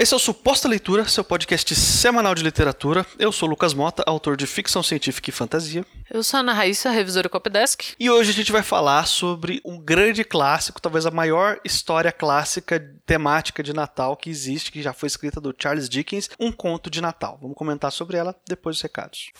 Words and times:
Esse 0.00 0.14
é 0.14 0.16
o 0.16 0.18
Suposta 0.18 0.66
Leitura, 0.66 1.06
seu 1.06 1.22
podcast 1.22 1.74
semanal 1.74 2.34
de 2.34 2.42
literatura. 2.42 3.04
Eu 3.18 3.30
sou 3.30 3.46
Lucas 3.46 3.74
Mota, 3.74 4.02
autor 4.06 4.34
de 4.34 4.46
ficção 4.46 4.82
científica 4.82 5.28
e 5.28 5.32
fantasia. 5.32 5.84
Eu 6.10 6.22
sou 6.22 6.38
a 6.38 6.40
Ana 6.40 6.54
Raíssa, 6.54 6.88
revisora 6.88 7.28
Copdesk. 7.28 7.96
E 8.00 8.08
hoje 8.08 8.30
a 8.30 8.32
gente 8.32 8.50
vai 8.50 8.62
falar 8.62 9.06
sobre 9.06 9.60
um 9.62 9.78
grande 9.78 10.24
clássico, 10.24 10.80
talvez 10.80 11.04
a 11.04 11.10
maior 11.10 11.60
história 11.66 12.10
clássica 12.10 12.80
temática 13.04 13.62
de 13.62 13.74
Natal 13.74 14.16
que 14.16 14.30
existe, 14.30 14.72
que 14.72 14.80
já 14.80 14.94
foi 14.94 15.06
escrita 15.06 15.38
do 15.38 15.54
Charles 15.54 15.86
Dickens, 15.86 16.30
Um 16.40 16.50
Conto 16.50 16.88
de 16.88 17.02
Natal. 17.02 17.38
Vamos 17.38 17.54
comentar 17.54 17.92
sobre 17.92 18.16
ela 18.16 18.34
depois 18.48 18.76
dos 18.76 18.82
recados. 18.82 19.32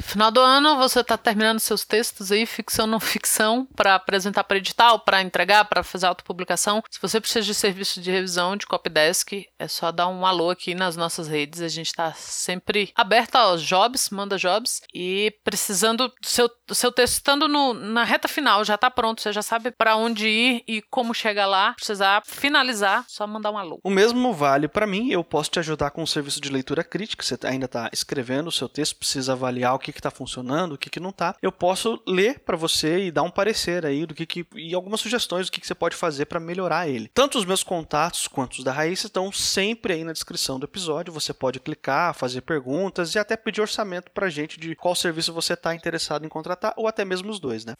Final 0.00 0.30
do 0.30 0.40
ano, 0.40 0.76
você 0.76 1.00
está 1.00 1.16
terminando 1.16 1.60
seus 1.60 1.84
textos 1.84 2.32
aí, 2.32 2.44
ficção 2.46 2.86
não 2.86 2.98
ficção, 2.98 3.66
para 3.76 3.94
apresentar 3.94 4.42
para 4.42 4.56
edital, 4.56 4.98
para 4.98 5.22
entregar, 5.22 5.64
para 5.66 5.84
fazer 5.84 6.06
autopublicação. 6.06 6.82
Se 6.90 7.00
você 7.00 7.20
precisa 7.20 7.46
de 7.46 7.54
serviço 7.54 8.00
de 8.00 8.10
revisão 8.10 8.56
de 8.56 8.66
Copdesk, 8.66 9.46
é 9.58 9.68
só 9.68 9.92
dar 9.92 10.08
um 10.08 10.26
alô 10.26 10.50
aqui 10.50 10.74
nas 10.74 10.96
nossas 10.96 11.28
redes. 11.28 11.60
A 11.60 11.68
gente 11.68 11.86
está 11.86 12.12
sempre 12.12 12.92
aberto 12.96 13.36
aos 13.36 13.62
jobs, 13.62 14.10
manda 14.10 14.36
jobs. 14.36 14.82
E 14.92 15.32
precisando 15.44 16.08
do 16.08 16.14
seu, 16.22 16.50
do 16.66 16.74
seu 16.74 16.90
texto 16.90 17.14
estando 17.14 17.46
no, 17.46 17.72
na 17.72 18.02
reta 18.02 18.26
final, 18.26 18.64
já 18.64 18.74
está 18.74 18.90
pronto, 18.90 19.22
você 19.22 19.32
já 19.32 19.42
sabe 19.42 19.70
para 19.70 19.96
onde 19.96 20.26
ir 20.26 20.64
e 20.66 20.82
como 20.82 21.14
chegar 21.14 21.46
lá. 21.46 21.72
Precisar 21.74 22.22
finalizar, 22.24 23.04
só 23.08 23.26
mandar 23.26 23.52
um 23.52 23.58
alô. 23.58 23.80
O 23.84 23.90
mesmo 23.90 24.32
vale 24.32 24.66
para 24.66 24.86
mim, 24.86 25.10
eu 25.10 25.22
posso 25.22 25.50
te 25.50 25.58
ajudar 25.60 25.90
com 25.90 26.02
o 26.02 26.06
serviço 26.06 26.40
de 26.40 26.50
leitura 26.50 26.82
crítica. 26.82 27.24
Você 27.24 27.38
ainda 27.44 27.66
está 27.66 27.88
escrevendo 27.92 28.48
o 28.48 28.52
seu 28.52 28.68
texto, 28.68 28.96
precisa 28.96 29.32
avaliar 29.32 29.74
o 29.74 29.83
que 29.92 29.98
está 29.98 30.10
funcionando, 30.10 30.72
o 30.72 30.78
que, 30.78 30.90
que 30.90 31.00
não 31.00 31.10
está. 31.10 31.34
Eu 31.42 31.52
posso 31.52 32.02
ler 32.06 32.40
para 32.40 32.56
você 32.56 33.06
e 33.06 33.10
dar 33.10 33.22
um 33.22 33.30
parecer 33.30 33.84
aí 33.84 34.06
do 34.06 34.14
que, 34.14 34.26
que 34.26 34.46
e 34.54 34.74
algumas 34.74 35.00
sugestões 35.00 35.46
do 35.46 35.52
que, 35.52 35.60
que 35.60 35.66
você 35.66 35.74
pode 35.74 35.96
fazer 35.96 36.26
para 36.26 36.40
melhorar 36.40 36.88
ele. 36.88 37.10
Tanto 37.12 37.38
os 37.38 37.44
meus 37.44 37.62
contatos 37.62 38.28
quanto 38.28 38.54
os 38.54 38.64
da 38.64 38.72
Raíssa 38.72 39.06
estão 39.06 39.30
sempre 39.32 39.94
aí 39.94 40.04
na 40.04 40.12
descrição 40.12 40.58
do 40.58 40.64
episódio. 40.64 41.12
Você 41.12 41.32
pode 41.32 41.60
clicar, 41.60 42.14
fazer 42.14 42.40
perguntas 42.42 43.14
e 43.14 43.18
até 43.18 43.36
pedir 43.36 43.60
orçamento 43.60 44.10
para 44.10 44.28
gente 44.28 44.58
de 44.58 44.74
qual 44.74 44.94
serviço 44.94 45.32
você 45.32 45.54
está 45.54 45.74
interessado 45.74 46.24
em 46.24 46.28
contratar 46.28 46.74
ou 46.76 46.86
até 46.86 47.04
mesmo 47.04 47.30
os 47.30 47.40
dois, 47.40 47.64
né? 47.64 47.74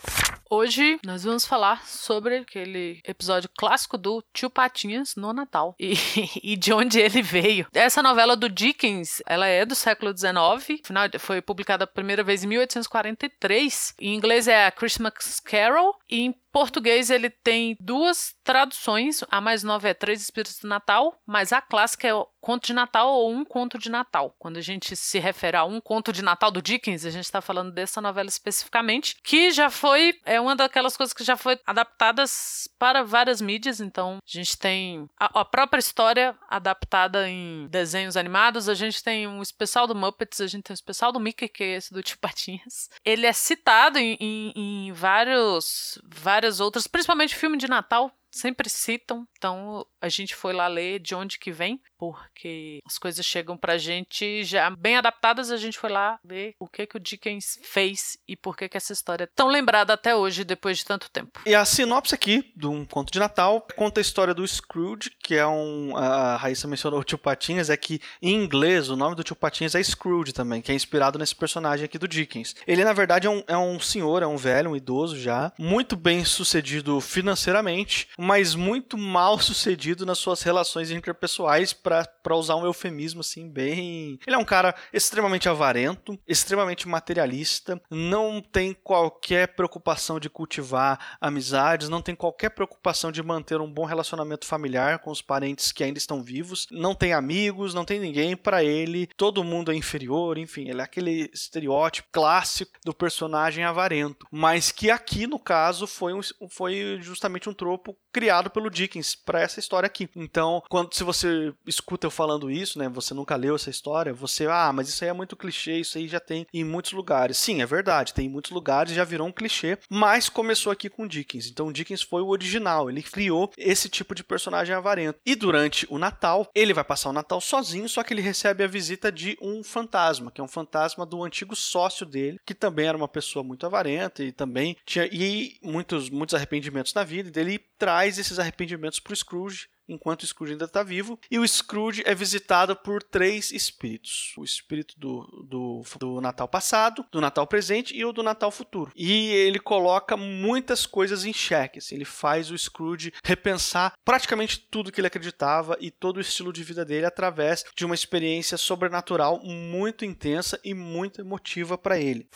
Hoje 0.51 0.99
nós 1.05 1.25
vamos 1.25 1.47
falar 1.47 1.87
sobre 1.87 2.39
aquele 2.39 3.01
episódio 3.05 3.49
clássico 3.57 3.97
do 3.97 4.23
Tio 4.33 4.51
Patinhas 4.51 5.15
no 5.17 5.33
Natal 5.33 5.75
e, 5.79 5.95
e 6.43 6.57
de 6.57 6.73
onde 6.73 6.99
ele 6.99 7.23
veio. 7.23 7.67
Essa 7.73 8.03
novela 8.03 8.37
do 8.37 8.49
Dickens, 8.49 9.23
ela 9.27 9.47
é 9.47 9.65
do 9.65 9.75
século 9.75 10.17
XIX, 10.17 10.81
afinal 10.83 11.09
foi 11.19 11.41
publicada 11.41 11.87
primeira 11.95 12.23
vez 12.23 12.45
em 12.45 12.49
1843. 12.49 13.95
Em 13.99 14.15
inglês 14.15 14.49
é 14.49 14.71
Christmas 14.71 15.41
Carol 15.41 15.97
e 16.11 16.23
em 16.23 16.35
português 16.55 17.11
ele 17.11 17.29
tem 17.29 17.77
duas 17.81 18.37
traduções. 18.45 19.25
A 19.29 19.41
mais 19.41 19.65
nova 19.65 19.89
é 19.89 19.93
Três 19.93 20.23
Espíritos 20.23 20.61
do 20.61 20.69
Natal, 20.69 21.21
mas 21.27 21.53
a 21.53 21.61
clássica 21.61 22.07
é 22.07 22.15
o 22.15 22.29
Conto 22.41 22.67
de 22.67 22.75
Natal 22.75 23.11
ou 23.11 23.33
Um 23.33 23.45
Conto 23.45 23.77
de 23.79 23.91
Natal. 23.91 24.37
Quando 24.39 24.59
a 24.59 24.61
gente 24.61 24.95
se 24.95 25.19
refere 25.19 25.57
a 25.57 25.65
Um 25.65 25.81
Conto 25.81 26.13
de 26.13 26.23
Natal 26.23 26.51
do 26.51 26.63
Dickens, 26.63 27.05
a 27.05 27.11
gente 27.11 27.25
está 27.25 27.41
falando 27.41 27.73
dessa 27.73 28.01
novela 28.01 28.29
especificamente, 28.29 29.17
que 29.25 29.51
já 29.51 29.69
foi 29.69 30.15
é 30.25 30.39
uma 30.39 30.55
daquelas 30.55 30.97
coisas 30.97 31.13
que 31.13 31.25
já 31.25 31.37
foi 31.37 31.59
adaptadas 31.67 32.69
para 32.79 33.03
várias 33.03 33.41
mídias. 33.41 33.81
Então 33.81 34.19
a 34.19 34.31
gente 34.31 34.57
tem 34.57 35.09
a, 35.19 35.41
a 35.41 35.45
própria 35.45 35.81
história 35.81 36.37
adaptada 36.49 37.29
em 37.29 37.67
desenhos 37.69 38.17
animados. 38.17 38.69
A 38.69 38.75
gente 38.75 39.03
tem 39.03 39.27
um 39.27 39.43
especial 39.43 39.89
do 39.89 39.95
Muppets, 39.95 40.41
a 40.41 40.47
gente 40.47 40.65
tem 40.65 40.75
um 40.75 40.75
especial 40.75 41.11
do 41.11 41.19
Mickey 41.19 41.49
que 41.49 41.65
é 41.65 41.77
esse 41.77 41.93
do 41.93 42.03
Tio 42.03 42.19
Patinhas. 42.19 42.91
Ele 43.05 43.27
é 43.27 43.33
citado 43.33 43.99
em, 43.99 44.17
em, 44.21 44.53
em 44.55 44.93
vários 44.93 45.99
vários 46.05 46.44
várias 46.45 46.61
outras, 46.61 46.87
principalmente 46.87 47.35
filme 47.35 47.57
de 47.57 47.69
Natal, 47.69 48.13
sempre 48.31 48.69
citam. 48.69 49.27
Então 49.39 49.87
a 50.05 50.09
gente 50.11 50.35
foi 50.35 50.53
lá 50.53 50.69
ler 50.69 50.99
de 50.99 51.15
onde 51.15 51.39
que 51.39 51.51
vem, 51.51 51.81
porque 51.97 52.79
as 52.85 52.99
coisas 52.99 53.25
chegam 53.25 53.57
pra 53.57 53.79
gente 53.79 54.45
já 54.45 54.69
bem 54.69 54.99
adaptadas. 54.99 55.51
A 55.51 55.57
gente 55.57 55.79
foi 55.79 55.89
lá 55.89 56.19
ver 56.23 56.55
o 56.61 56.69
que 56.69 56.87
que 56.87 56.99
o 56.99 57.01
Dickens 57.01 57.59
fez 57.63 58.19
e 58.29 58.37
por 58.37 58.55
que 58.55 58.69
que 58.69 58.77
essa 58.77 58.93
história 58.93 59.25
é 59.25 59.29
tão 59.35 59.49
lembrada 59.49 59.95
até 59.95 60.15
hoje, 60.15 60.45
depois 60.45 60.77
de 60.77 60.85
tanto 60.85 61.11
tempo. 61.11 61.41
E 61.47 61.55
a 61.55 61.65
sinopse 61.65 62.15
aqui 62.15 62.53
de 62.55 62.67
um 62.67 62.85
conto 62.85 63.11
de 63.11 63.19
Natal 63.19 63.67
conta 63.75 63.99
a 63.99 64.03
história 64.03 64.35
do 64.35 64.47
Scrooge, 64.47 65.11
que 65.23 65.37
é 65.37 65.47
um. 65.47 65.97
A 65.97 66.37
Raíssa 66.37 66.69
mencionou 66.69 67.01
o 67.01 67.05
tio 67.05 67.17
Patinhas, 67.17 67.71
é 67.71 67.77
que 67.77 67.99
em 68.21 68.35
inglês 68.35 68.91
o 68.91 68.97
nome 68.97 69.17
do 69.17 69.25
tio 69.25 69.35
Patinhas 69.35 69.75
é 69.75 69.83
Scrooge 69.83 70.35
também, 70.35 70.61
que 70.61 70.71
é 70.71 70.75
inspirado 70.75 71.19
nesse 71.19 71.35
personagem 71.35 71.87
aqui 71.87 71.99
do 71.99 72.07
Dickens. 72.07 72.55
Ele, 72.67 72.85
na 72.85 72.93
verdade, 72.93 73.27
é 73.27 73.31
um, 73.31 73.43
é 73.47 73.57
um 73.57 73.81
senhor, 73.81 74.23
é 74.23 74.27
um 74.27 74.37
velho, 74.37 74.73
um 74.73 74.77
idoso 74.77 75.19
já, 75.19 75.51
muito 75.59 75.97
bem 75.97 76.27
sucedido 76.27 77.01
financeiramente, 77.01 78.09
mas 78.19 78.55
muito 78.55 78.99
mal 78.99 79.39
sucedido 79.41 79.94
nas 80.03 80.19
suas 80.19 80.43
relações 80.43 80.91
interpessoais, 80.91 81.73
para 81.73 82.37
usar 82.37 82.57
um 82.57 82.65
eufemismo 82.65 83.21
assim, 83.21 83.49
bem. 83.49 84.19
Ele 84.27 84.37
é 84.37 84.39
um 84.39 84.45
cara 84.45 84.75
extremamente 84.93 85.49
avarento, 85.49 86.19
extremamente 86.27 86.89
materialista, 86.89 87.81
não 87.91 88.41
tem 88.41 88.73
qualquer 88.73 89.49
preocupação 89.49 90.19
de 90.19 90.31
cultivar 90.31 91.17
amizades, 91.21 91.89
não 91.89 92.03
tem 92.03 92.15
qualquer 92.15 92.51
preocupação 92.51 93.13
de 93.13 93.23
manter 93.23 93.61
um 93.61 93.71
bom 93.71 93.85
relacionamento 93.85 94.47
familiar 94.47 94.99
com 94.99 95.11
os 95.11 95.23
parentes 95.23 95.73
que 95.73 95.85
ainda 95.85 95.99
estão 95.99 96.23
vivos, 96.23 96.67
não 96.71 96.95
tem 96.95 97.13
amigos, 97.13 97.75
não 97.75 97.85
tem 97.85 98.01
ninguém. 98.01 98.37
Para 98.37 98.65
ele, 98.65 99.09
todo 99.17 99.45
mundo 99.45 99.71
é 99.71 99.75
inferior, 99.75 100.39
enfim, 100.39 100.69
ele 100.69 100.81
é 100.81 100.85
aquele 100.85 101.31
estereótipo 101.33 102.09
clássico 102.11 102.73
do 102.85 102.95
personagem 102.95 103.65
avarento, 103.65 104.27
mas 104.31 104.73
que 104.73 104.91
aqui 104.91 105.27
no 105.27 105.39
caso 105.39 105.87
foi, 105.87 106.13
um, 106.13 106.21
foi 106.49 106.99
justamente 107.01 107.49
um 107.49 107.55
tropo 107.55 107.97
criado 108.13 108.49
pelo 108.49 108.71
Dickens 108.71 109.15
para 109.15 109.41
essa 109.41 109.59
história 109.59 109.84
aqui. 109.85 110.09
Então, 110.17 110.63
quando 110.69 110.93
se 110.95 111.03
você 111.03 111.53
escuta 111.67 112.07
eu 112.07 112.11
falando 112.11 112.51
isso, 112.51 112.79
né, 112.79 112.89
você 112.89 113.15
nunca 113.15 113.37
leu 113.37 113.55
essa 113.55 113.71
história, 113.71 114.13
você, 114.13 114.47
ah, 114.47 114.73
mas 114.73 114.89
isso 114.89 115.05
aí 115.05 115.11
é 115.11 115.13
muito 115.13 115.37
clichê, 115.37 115.79
isso 115.81 115.99
aí 115.99 116.09
já 116.09 116.21
tem 116.21 116.47
em 116.53 116.65
muitos 116.65 116.93
lugares. 116.93 117.39
Sim, 117.39 117.63
é 117.63 117.67
verdade, 117.67 118.15
tem 118.15 118.27
em 118.27 118.31
muitos 118.31 118.51
lugares, 118.51 118.93
já 118.93 119.05
virou 119.05 119.27
um 119.27 119.33
clichê, 119.33 119.79
mas 119.89 120.29
começou 120.29 120.73
aqui 120.73 120.89
com 120.89 121.07
Dickens. 121.07 121.49
Então, 121.49 121.73
Dickens 121.73 122.03
foi 122.03 122.23
o 122.23 122.29
original, 122.29 122.89
ele 122.89 123.03
criou 123.03 123.51
esse 123.57 123.89
tipo 123.89 124.15
de 124.15 124.25
personagem 124.25 124.75
avarento. 124.75 125.19
E 125.25 125.35
durante 125.35 125.87
o 125.91 125.99
Natal, 125.99 126.49
ele 126.55 126.75
vai 126.75 126.85
passar 126.85 127.11
o 127.11 127.13
Natal 127.13 127.41
sozinho, 127.41 127.89
só 127.89 128.03
que 128.03 128.13
ele 128.13 128.23
recebe 128.23 128.65
a 128.65 128.69
visita 128.69 129.11
de 129.11 129.37
um 129.41 129.63
fantasma, 129.63 130.31
que 130.31 130.41
é 130.41 130.45
um 130.45 130.49
fantasma 130.49 131.07
do 131.07 131.23
antigo 131.23 131.55
sócio 131.57 132.07
dele, 132.07 132.39
que 132.45 132.55
também 132.55 132.87
era 132.87 132.97
uma 132.97 133.09
pessoa 133.09 133.43
muito 133.43 133.67
avarenta 133.67 134.23
e 134.23 134.33
também 134.33 134.77
tinha 134.85 135.07
e 135.11 135.59
muitos 135.63 136.11
muitos 136.11 136.35
arrependimentos 136.35 136.95
na 136.95 137.05
vida, 137.05 137.29
e 137.29 137.33
dele 137.33 137.59
traz 137.79 138.19
esses 138.19 138.39
arrependimentos 138.39 139.01
para 139.01 139.13
o 139.13 139.17
Scrooge 139.17 139.69
enquanto 139.89 140.23
o 140.23 140.27
Scrooge 140.27 140.53
ainda 140.53 140.65
está 140.65 140.83
vivo. 140.83 141.19
E 141.31 141.39
o 141.39 141.47
Scrooge 141.47 142.03
é 142.07 142.15
visitado 142.15 142.75
por 142.77 143.03
três 143.03 143.51
espíritos: 143.51 144.35
o 144.37 144.45
espírito 144.45 144.99
do, 144.99 145.47
do, 145.49 145.83
do, 145.99 146.21
Natal 146.21 146.49
passado, 146.49 147.05
do 147.11 147.21
Natal 147.21 147.47
presente 147.47 147.97
e 147.97 148.05
o 148.05 148.13
do 148.13 148.23
Natal 148.23 148.51
futuro. 148.51 148.93
E 148.95 149.29
ele 149.31 149.59
coloca 149.59 150.17
muitas 150.17 150.87
coisas 150.87 151.25
em 151.25 151.33
xeque. 151.33 151.79
Assim, 151.79 151.95
ele 151.95 152.05
faz 152.05 152.51
o 152.51 152.59
Scrooge 152.59 153.13
repensar 153.25 153.95
praticamente 154.05 154.59
tudo 154.59 154.93
que 154.93 155.01
ele 155.01 155.09
acreditava 155.09 155.77
e 155.81 155.91
todo 155.91 156.17
o 156.19 156.21
estilo 156.21 156.53
de 156.53 156.63
vida 156.63 156.85
dele 156.85 157.07
através 157.07 157.65
de 157.75 157.85
uma 157.85 157.95
experiência 157.95 158.57
sobrenatural 158.57 159.41
muito 159.45 160.05
intensa 160.05 160.59
e 160.65 160.75
muito 160.75 161.21
emotiva 161.21 161.77
para 161.77 161.99
ele. 161.99 162.29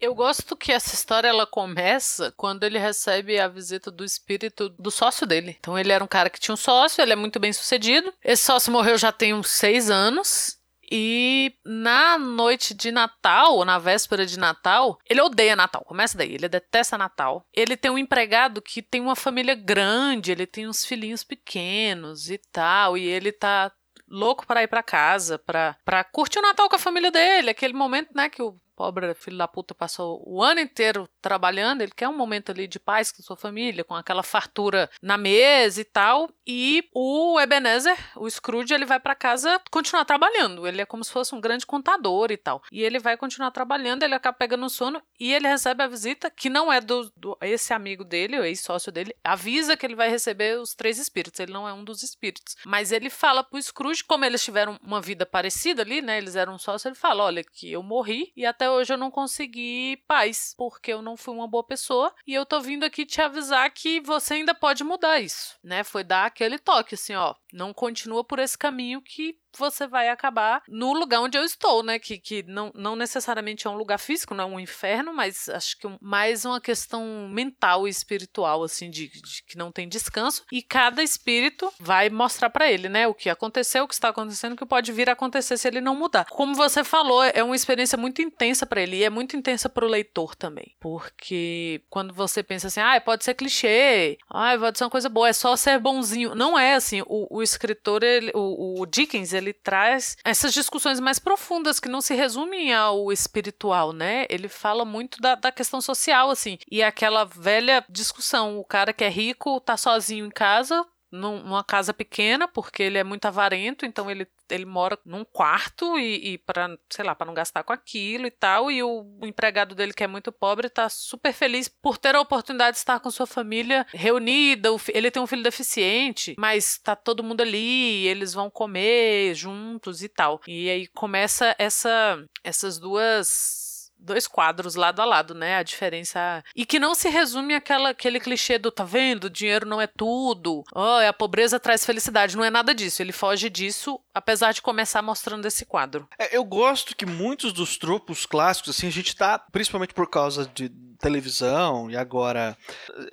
Eu 0.00 0.14
gosto 0.14 0.56
que 0.56 0.72
essa 0.72 0.94
história 0.94 1.28
ela 1.28 1.46
começa 1.46 2.32
quando 2.36 2.64
ele 2.64 2.78
recebe 2.78 3.38
a 3.38 3.48
visita 3.48 3.90
do 3.90 4.04
espírito 4.04 4.68
do 4.68 4.90
sócio 4.90 5.26
dele. 5.26 5.56
Então 5.58 5.78
ele 5.78 5.92
era 5.92 6.04
um 6.04 6.08
cara 6.08 6.28
que 6.28 6.38
tinha 6.38 6.52
um 6.52 6.58
sócio, 6.58 6.93
ele 7.00 7.12
é 7.12 7.16
muito 7.16 7.38
bem 7.38 7.52
sucedido. 7.52 8.12
Esse 8.22 8.44
sócio 8.44 8.72
morreu 8.72 8.96
já 8.96 9.12
tem 9.12 9.34
uns 9.34 9.50
seis 9.50 9.90
anos. 9.90 10.58
E 10.90 11.54
na 11.64 12.18
noite 12.18 12.74
de 12.74 12.92
Natal, 12.92 13.56
ou 13.56 13.64
na 13.64 13.78
véspera 13.78 14.26
de 14.26 14.38
Natal, 14.38 14.98
ele 15.08 15.20
odeia 15.20 15.56
Natal. 15.56 15.82
Começa 15.84 16.16
daí, 16.16 16.34
ele 16.34 16.48
detesta 16.48 16.98
Natal. 16.98 17.44
Ele 17.52 17.76
tem 17.76 17.90
um 17.90 17.98
empregado 17.98 18.60
que 18.60 18.82
tem 18.82 19.00
uma 19.00 19.16
família 19.16 19.54
grande, 19.54 20.30
ele 20.30 20.46
tem 20.46 20.68
uns 20.68 20.84
filhinhos 20.84 21.24
pequenos 21.24 22.30
e 22.30 22.38
tal, 22.52 22.98
e 22.98 23.04
ele 23.06 23.32
tá 23.32 23.72
louco 24.06 24.46
para 24.46 24.62
ir 24.62 24.68
para 24.68 24.82
casa, 24.82 25.38
para 25.38 26.04
curtir 26.12 26.38
o 26.38 26.42
Natal 26.42 26.68
com 26.68 26.76
a 26.76 26.78
família 26.78 27.10
dele, 27.10 27.50
aquele 27.50 27.72
momento, 27.72 28.10
né, 28.14 28.28
que 28.28 28.42
o 28.42 28.56
pobre 28.74 29.14
filho 29.14 29.38
da 29.38 29.48
puta 29.48 29.74
passou 29.74 30.22
o 30.26 30.42
ano 30.42 30.60
inteiro 30.60 31.08
trabalhando, 31.20 31.82
ele 31.82 31.92
quer 31.94 32.08
um 32.08 32.16
momento 32.16 32.50
ali 32.50 32.66
de 32.66 32.78
paz 32.78 33.10
com 33.10 33.22
sua 33.22 33.36
família, 33.36 33.84
com 33.84 33.94
aquela 33.94 34.22
fartura 34.22 34.90
na 35.02 35.16
mesa 35.16 35.80
e 35.80 35.84
tal. 35.84 36.28
E 36.46 36.88
o 36.92 37.40
Ebenezer, 37.40 37.96
o 38.16 38.28
Scrooge, 38.28 38.74
ele 38.74 38.84
vai 38.84 39.00
para 39.00 39.14
casa 39.14 39.60
continuar 39.70 40.04
trabalhando. 40.04 40.66
Ele 40.66 40.82
é 40.82 40.86
como 40.86 41.04
se 41.04 41.10
fosse 41.10 41.34
um 41.34 41.40
grande 41.40 41.64
contador 41.64 42.30
e 42.30 42.36
tal. 42.36 42.62
E 42.70 42.82
ele 42.82 42.98
vai 42.98 43.16
continuar 43.16 43.50
trabalhando, 43.50 44.02
ele 44.02 44.14
acaba 44.14 44.36
pegando 44.36 44.68
sono 44.68 45.02
e 45.18 45.32
ele 45.32 45.48
recebe 45.48 45.82
a 45.82 45.86
visita 45.86 46.30
que 46.30 46.50
não 46.50 46.72
é 46.72 46.80
do, 46.80 47.10
do 47.16 47.36
esse 47.40 47.72
amigo 47.72 48.04
dele, 48.04 48.38
o 48.38 48.44
ex-sócio 48.44 48.92
dele, 48.92 49.14
avisa 49.22 49.76
que 49.76 49.86
ele 49.86 49.94
vai 49.94 50.08
receber 50.08 50.58
os 50.58 50.74
três 50.74 50.98
espíritos. 50.98 51.40
Ele 51.40 51.52
não 51.52 51.68
é 51.68 51.72
um 51.72 51.84
dos 51.84 52.02
espíritos. 52.02 52.56
Mas 52.66 52.92
ele 52.92 53.10
fala 53.10 53.42
pro 53.42 53.62
Scrooge, 53.62 54.04
como 54.04 54.24
eles 54.24 54.42
tiveram 54.42 54.78
uma 54.82 55.00
vida 55.00 55.24
parecida 55.24 55.82
ali, 55.82 56.02
né? 56.02 56.18
Eles 56.18 56.36
eram 56.36 56.58
sócios, 56.58 56.86
ele 56.86 56.94
fala: 56.94 57.24
olha, 57.24 57.44
que 57.44 57.70
eu 57.70 57.82
morri 57.82 58.32
e 58.36 58.44
até 58.44 58.63
até 58.64 58.70
hoje 58.70 58.94
eu 58.94 58.98
não 58.98 59.10
consegui 59.10 60.02
paz, 60.08 60.54
porque 60.56 60.92
eu 60.92 61.02
não 61.02 61.16
fui 61.16 61.34
uma 61.34 61.46
boa 61.46 61.62
pessoa. 61.62 62.14
E 62.26 62.32
eu 62.32 62.46
tô 62.46 62.60
vindo 62.60 62.84
aqui 62.84 63.04
te 63.04 63.20
avisar 63.20 63.70
que 63.70 64.00
você 64.00 64.34
ainda 64.34 64.54
pode 64.54 64.82
mudar 64.82 65.20
isso, 65.20 65.58
né? 65.62 65.84
Foi 65.84 66.02
dar 66.02 66.24
aquele 66.24 66.58
toque, 66.58 66.94
assim, 66.94 67.14
ó. 67.14 67.34
Não 67.54 67.72
continua 67.72 68.24
por 68.24 68.38
esse 68.38 68.58
caminho 68.58 69.00
que 69.00 69.36
você 69.58 69.86
vai 69.86 70.08
acabar 70.08 70.62
no 70.68 70.92
lugar 70.92 71.20
onde 71.20 71.38
eu 71.38 71.44
estou, 71.44 71.82
né? 71.82 71.98
Que, 71.98 72.18
que 72.18 72.42
não, 72.42 72.72
não 72.74 72.96
necessariamente 72.96 73.66
é 73.66 73.70
um 73.70 73.76
lugar 73.76 73.98
físico, 73.98 74.34
não 74.34 74.44
é 74.44 74.46
um 74.46 74.60
inferno, 74.60 75.14
mas 75.14 75.48
acho 75.48 75.78
que 75.78 75.88
mais 76.00 76.44
uma 76.44 76.60
questão 76.60 77.28
mental 77.28 77.86
e 77.86 77.90
espiritual, 77.90 78.62
assim, 78.62 78.90
de, 78.90 79.08
de, 79.08 79.42
que 79.46 79.56
não 79.56 79.70
tem 79.70 79.88
descanso. 79.88 80.44
E 80.50 80.62
cada 80.62 81.02
espírito 81.02 81.72
vai 81.78 82.10
mostrar 82.10 82.50
para 82.50 82.70
ele, 82.70 82.88
né? 82.88 83.06
O 83.06 83.14
que 83.14 83.30
aconteceu, 83.30 83.84
o 83.84 83.88
que 83.88 83.94
está 83.94 84.08
acontecendo, 84.08 84.54
o 84.54 84.56
que 84.56 84.66
pode 84.66 84.92
vir 84.92 85.08
a 85.08 85.12
acontecer 85.12 85.56
se 85.56 85.68
ele 85.68 85.80
não 85.80 85.94
mudar. 85.94 86.26
Como 86.26 86.54
você 86.54 86.82
falou, 86.82 87.22
é 87.22 87.42
uma 87.42 87.56
experiência 87.56 87.96
muito 87.96 88.20
intensa 88.20 88.66
para 88.66 88.82
ele 88.82 88.96
e 88.96 89.04
é 89.04 89.10
muito 89.10 89.36
intensa 89.36 89.68
para 89.68 89.84
o 89.84 89.88
leitor 89.88 90.34
também. 90.34 90.74
Porque 90.80 91.82
quando 91.88 92.12
você 92.12 92.42
pensa 92.42 92.66
assim, 92.66 92.80
ah, 92.80 93.00
pode 93.00 93.24
ser 93.24 93.34
clichê, 93.34 94.18
ah, 94.28 94.56
pode 94.58 94.78
ser 94.78 94.84
uma 94.84 94.90
coisa 94.90 95.08
boa, 95.08 95.28
é 95.28 95.32
só 95.32 95.56
ser 95.56 95.78
bonzinho. 95.78 96.34
Não 96.34 96.58
é 96.58 96.74
assim. 96.74 97.02
O, 97.06 97.38
o 97.38 97.42
escritor, 97.44 98.02
ele, 98.02 98.32
o, 98.34 98.80
o 98.80 98.86
Dickens, 98.86 99.32
ele 99.32 99.52
traz 99.52 100.16
essas 100.24 100.52
discussões 100.52 100.98
mais 100.98 101.18
profundas 101.18 101.78
que 101.78 101.88
não 101.88 102.00
se 102.00 102.14
resumem 102.14 102.74
ao 102.74 103.12
espiritual, 103.12 103.92
né? 103.92 104.26
Ele 104.28 104.48
fala 104.48 104.84
muito 104.84 105.20
da, 105.20 105.34
da 105.34 105.52
questão 105.52 105.80
social, 105.80 106.30
assim. 106.30 106.58
E 106.70 106.82
aquela 106.82 107.24
velha 107.24 107.84
discussão: 107.88 108.58
o 108.58 108.64
cara 108.64 108.92
que 108.92 109.04
é 109.04 109.08
rico 109.08 109.60
tá 109.60 109.76
sozinho 109.76 110.26
em 110.26 110.30
casa, 110.30 110.84
numa 111.14 111.62
casa 111.62 111.94
pequena, 111.94 112.48
porque 112.48 112.82
ele 112.82 112.98
é 112.98 113.04
muito 113.04 113.24
avarento, 113.26 113.86
então 113.86 114.10
ele, 114.10 114.26
ele 114.50 114.64
mora 114.64 114.98
num 115.04 115.24
quarto 115.24 115.98
e, 115.98 116.34
e 116.34 116.38
para, 116.38 116.76
sei 116.90 117.04
lá, 117.04 117.14
para 117.14 117.26
não 117.26 117.34
gastar 117.34 117.62
com 117.62 117.72
aquilo 117.72 118.26
e 118.26 118.30
tal, 118.30 118.70
e 118.70 118.82
o, 118.82 119.06
empregado 119.22 119.74
dele 119.74 119.92
que 119.92 120.02
é 120.02 120.06
muito 120.06 120.32
pobre 120.32 120.68
tá 120.68 120.88
super 120.88 121.32
feliz 121.32 121.68
por 121.68 121.96
ter 121.96 122.14
a 122.14 122.20
oportunidade 122.20 122.72
de 122.72 122.78
estar 122.78 122.98
com 123.00 123.10
sua 123.10 123.26
família 123.26 123.86
reunida, 123.92 124.70
ele 124.92 125.10
tem 125.10 125.22
um 125.22 125.26
filho 125.26 125.42
deficiente, 125.42 126.34
mas 126.36 126.78
tá 126.78 126.96
todo 126.96 127.22
mundo 127.22 127.40
ali, 127.40 128.06
eles 128.06 128.34
vão 128.34 128.50
comer 128.50 129.34
juntos 129.34 130.02
e 130.02 130.08
tal. 130.08 130.40
E 130.46 130.68
aí 130.68 130.86
começa 130.88 131.54
essa 131.58 132.22
essas 132.42 132.78
duas 132.78 133.63
dois 134.04 134.26
quadros 134.26 134.74
lado 134.74 135.00
a 135.00 135.04
lado, 135.04 135.34
né? 135.34 135.56
A 135.56 135.62
diferença. 135.62 136.42
E 136.54 136.64
que 136.64 136.78
não 136.78 136.94
se 136.94 137.08
resume 137.08 137.54
àquela, 137.54 137.90
aquele 137.90 138.20
clichê 138.20 138.58
do 138.58 138.70
tá 138.70 138.84
vendo? 138.84 139.30
Dinheiro 139.30 139.66
não 139.66 139.80
é 139.80 139.86
tudo. 139.86 140.62
Oh, 140.74 141.08
a 141.08 141.12
pobreza 141.12 141.58
traz 141.58 141.84
felicidade. 141.84 142.36
Não 142.36 142.44
é 142.44 142.50
nada 142.50 142.74
disso. 142.74 143.02
Ele 143.02 143.12
foge 143.12 143.48
disso, 143.48 143.98
apesar 144.14 144.52
de 144.52 144.62
começar 144.62 145.02
mostrando 145.02 145.46
esse 145.46 145.64
quadro. 145.64 146.08
É, 146.18 146.36
eu 146.36 146.44
gosto 146.44 146.96
que 146.96 147.06
muitos 147.06 147.52
dos 147.52 147.76
tropos 147.76 148.26
clássicos, 148.26 148.70
assim, 148.70 148.86
a 148.86 148.92
gente 148.92 149.16
tá, 149.16 149.38
principalmente 149.38 149.94
por 149.94 150.08
causa 150.08 150.50
de 150.54 150.70
televisão 151.04 151.90
e 151.90 151.96
agora 151.96 152.56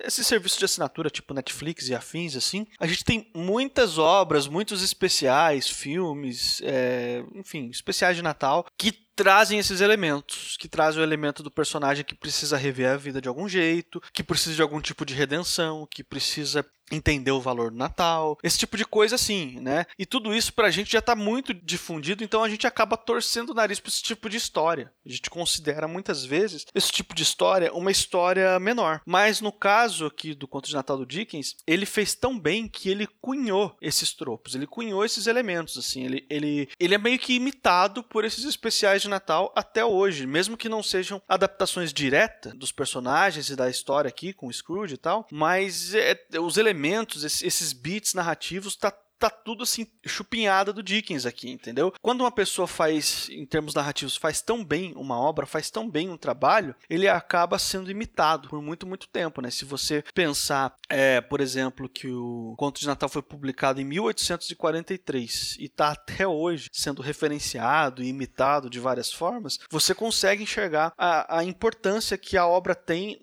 esse 0.00 0.24
serviço 0.24 0.58
de 0.58 0.64
assinatura 0.64 1.10
tipo 1.10 1.34
Netflix 1.34 1.88
e 1.88 1.94
afins 1.94 2.34
assim 2.34 2.66
a 2.80 2.86
gente 2.86 3.04
tem 3.04 3.30
muitas 3.34 3.98
obras 3.98 4.48
muitos 4.48 4.82
especiais 4.82 5.68
filmes 5.68 6.62
é, 6.64 7.22
enfim 7.34 7.68
especiais 7.68 8.16
de 8.16 8.22
Natal 8.22 8.64
que 8.78 8.92
trazem 9.14 9.58
esses 9.58 9.80
elementos, 9.80 10.56
que 10.58 10.68
trazem 10.68 11.00
o 11.00 11.04
elemento 11.04 11.42
do 11.42 11.50
personagem 11.50 12.04
que 12.04 12.14
precisa 12.14 12.56
rever 12.56 12.88
a 12.88 12.96
vida 12.96 13.20
de 13.20 13.28
algum 13.28 13.48
jeito, 13.48 14.00
que 14.12 14.22
precisa 14.22 14.56
de 14.56 14.62
algum 14.62 14.80
tipo 14.80 15.04
de 15.04 15.14
redenção, 15.14 15.86
que 15.90 16.02
precisa 16.02 16.64
entender 16.92 17.30
o 17.30 17.40
valor 17.40 17.70
do 17.70 17.76
Natal, 17.76 18.38
esse 18.42 18.58
tipo 18.58 18.76
de 18.76 18.84
coisa 18.84 19.14
assim, 19.14 19.58
né? 19.60 19.86
E 19.98 20.04
tudo 20.04 20.34
isso 20.34 20.52
pra 20.52 20.70
gente 20.70 20.92
já 20.92 21.00
tá 21.00 21.16
muito 21.16 21.54
difundido, 21.54 22.22
então 22.22 22.44
a 22.44 22.48
gente 22.48 22.66
acaba 22.66 22.96
torcendo 22.96 23.50
o 23.50 23.54
nariz 23.54 23.80
pra 23.80 23.88
esse 23.88 24.02
tipo 24.02 24.28
de 24.28 24.36
história. 24.36 24.92
A 25.04 25.08
gente 25.08 25.30
considera 25.30 25.88
muitas 25.88 26.24
vezes 26.24 26.66
esse 26.74 26.92
tipo 26.92 27.14
de 27.14 27.22
história 27.22 27.72
uma 27.72 27.90
história 27.90 28.58
menor. 28.60 29.00
Mas 29.06 29.40
no 29.40 29.50
caso 29.50 30.06
aqui 30.06 30.34
do 30.34 30.46
Conto 30.46 30.68
de 30.68 30.74
Natal 30.74 30.98
do 30.98 31.06
Dickens, 31.06 31.56
ele 31.66 31.86
fez 31.86 32.14
tão 32.14 32.38
bem 32.38 32.68
que 32.68 32.90
ele 32.90 33.08
cunhou 33.20 33.74
esses 33.80 34.12
tropos, 34.12 34.54
ele 34.54 34.66
cunhou 34.66 35.04
esses 35.04 35.26
elementos, 35.26 35.78
assim, 35.78 36.04
ele, 36.04 36.26
ele, 36.28 36.68
ele 36.78 36.94
é 36.94 36.98
meio 36.98 37.18
que 37.18 37.34
imitado 37.34 38.02
por 38.02 38.24
esses 38.24 38.44
especiais 38.44 39.02
de 39.02 39.08
Natal 39.08 39.52
até 39.56 39.84
hoje, 39.84 40.26
mesmo 40.26 40.56
que 40.56 40.68
não 40.68 40.82
sejam 40.82 41.22
adaptações 41.26 41.92
diretas 41.92 42.54
dos 42.54 42.70
personagens 42.70 43.48
e 43.48 43.56
da 43.56 43.70
história 43.70 44.08
aqui 44.08 44.32
com 44.32 44.46
o 44.46 44.52
Scrooge 44.52 44.94
e 44.94 44.98
tal, 44.98 45.26
mas 45.30 45.94
é, 45.94 46.18
os 46.38 46.56
elementos 46.56 46.81
elementos, 46.82 47.22
esses 47.42 47.72
beats 47.72 48.14
narrativos, 48.14 48.74
tá 48.74 48.90
tá 49.22 49.30
tudo 49.30 49.62
assim 49.62 49.86
chupinhada 50.04 50.72
do 50.72 50.82
Dickens 50.82 51.24
aqui, 51.24 51.48
entendeu? 51.48 51.92
Quando 52.02 52.22
uma 52.22 52.32
pessoa 52.32 52.66
faz, 52.66 53.28
em 53.30 53.46
termos 53.46 53.72
narrativos, 53.72 54.16
faz 54.16 54.42
tão 54.42 54.64
bem 54.64 54.92
uma 54.96 55.16
obra, 55.16 55.46
faz 55.46 55.70
tão 55.70 55.88
bem 55.88 56.10
um 56.10 56.16
trabalho, 56.16 56.74
ele 56.90 57.06
acaba 57.06 57.56
sendo 57.56 57.88
imitado 57.88 58.48
por 58.48 58.60
muito, 58.60 58.84
muito 58.84 59.06
tempo, 59.06 59.40
né? 59.40 59.48
Se 59.48 59.64
você 59.64 60.02
pensar, 60.12 60.74
é, 60.88 61.20
por 61.20 61.40
exemplo, 61.40 61.88
que 61.88 62.08
o 62.08 62.54
Conto 62.58 62.80
de 62.80 62.86
Natal 62.86 63.08
foi 63.08 63.22
publicado 63.22 63.80
em 63.80 63.84
1843 63.84 65.56
e 65.60 65.66
está 65.66 65.92
até 65.92 66.26
hoje 66.26 66.68
sendo 66.72 67.00
referenciado 67.00 68.02
e 68.02 68.08
imitado 68.08 68.68
de 68.68 68.80
várias 68.80 69.12
formas, 69.12 69.58
você 69.70 69.94
consegue 69.94 70.42
enxergar 70.42 70.92
a, 70.98 71.38
a 71.38 71.44
importância 71.44 72.18
que 72.18 72.36
a 72.36 72.46
obra 72.46 72.74
tem 72.74 73.20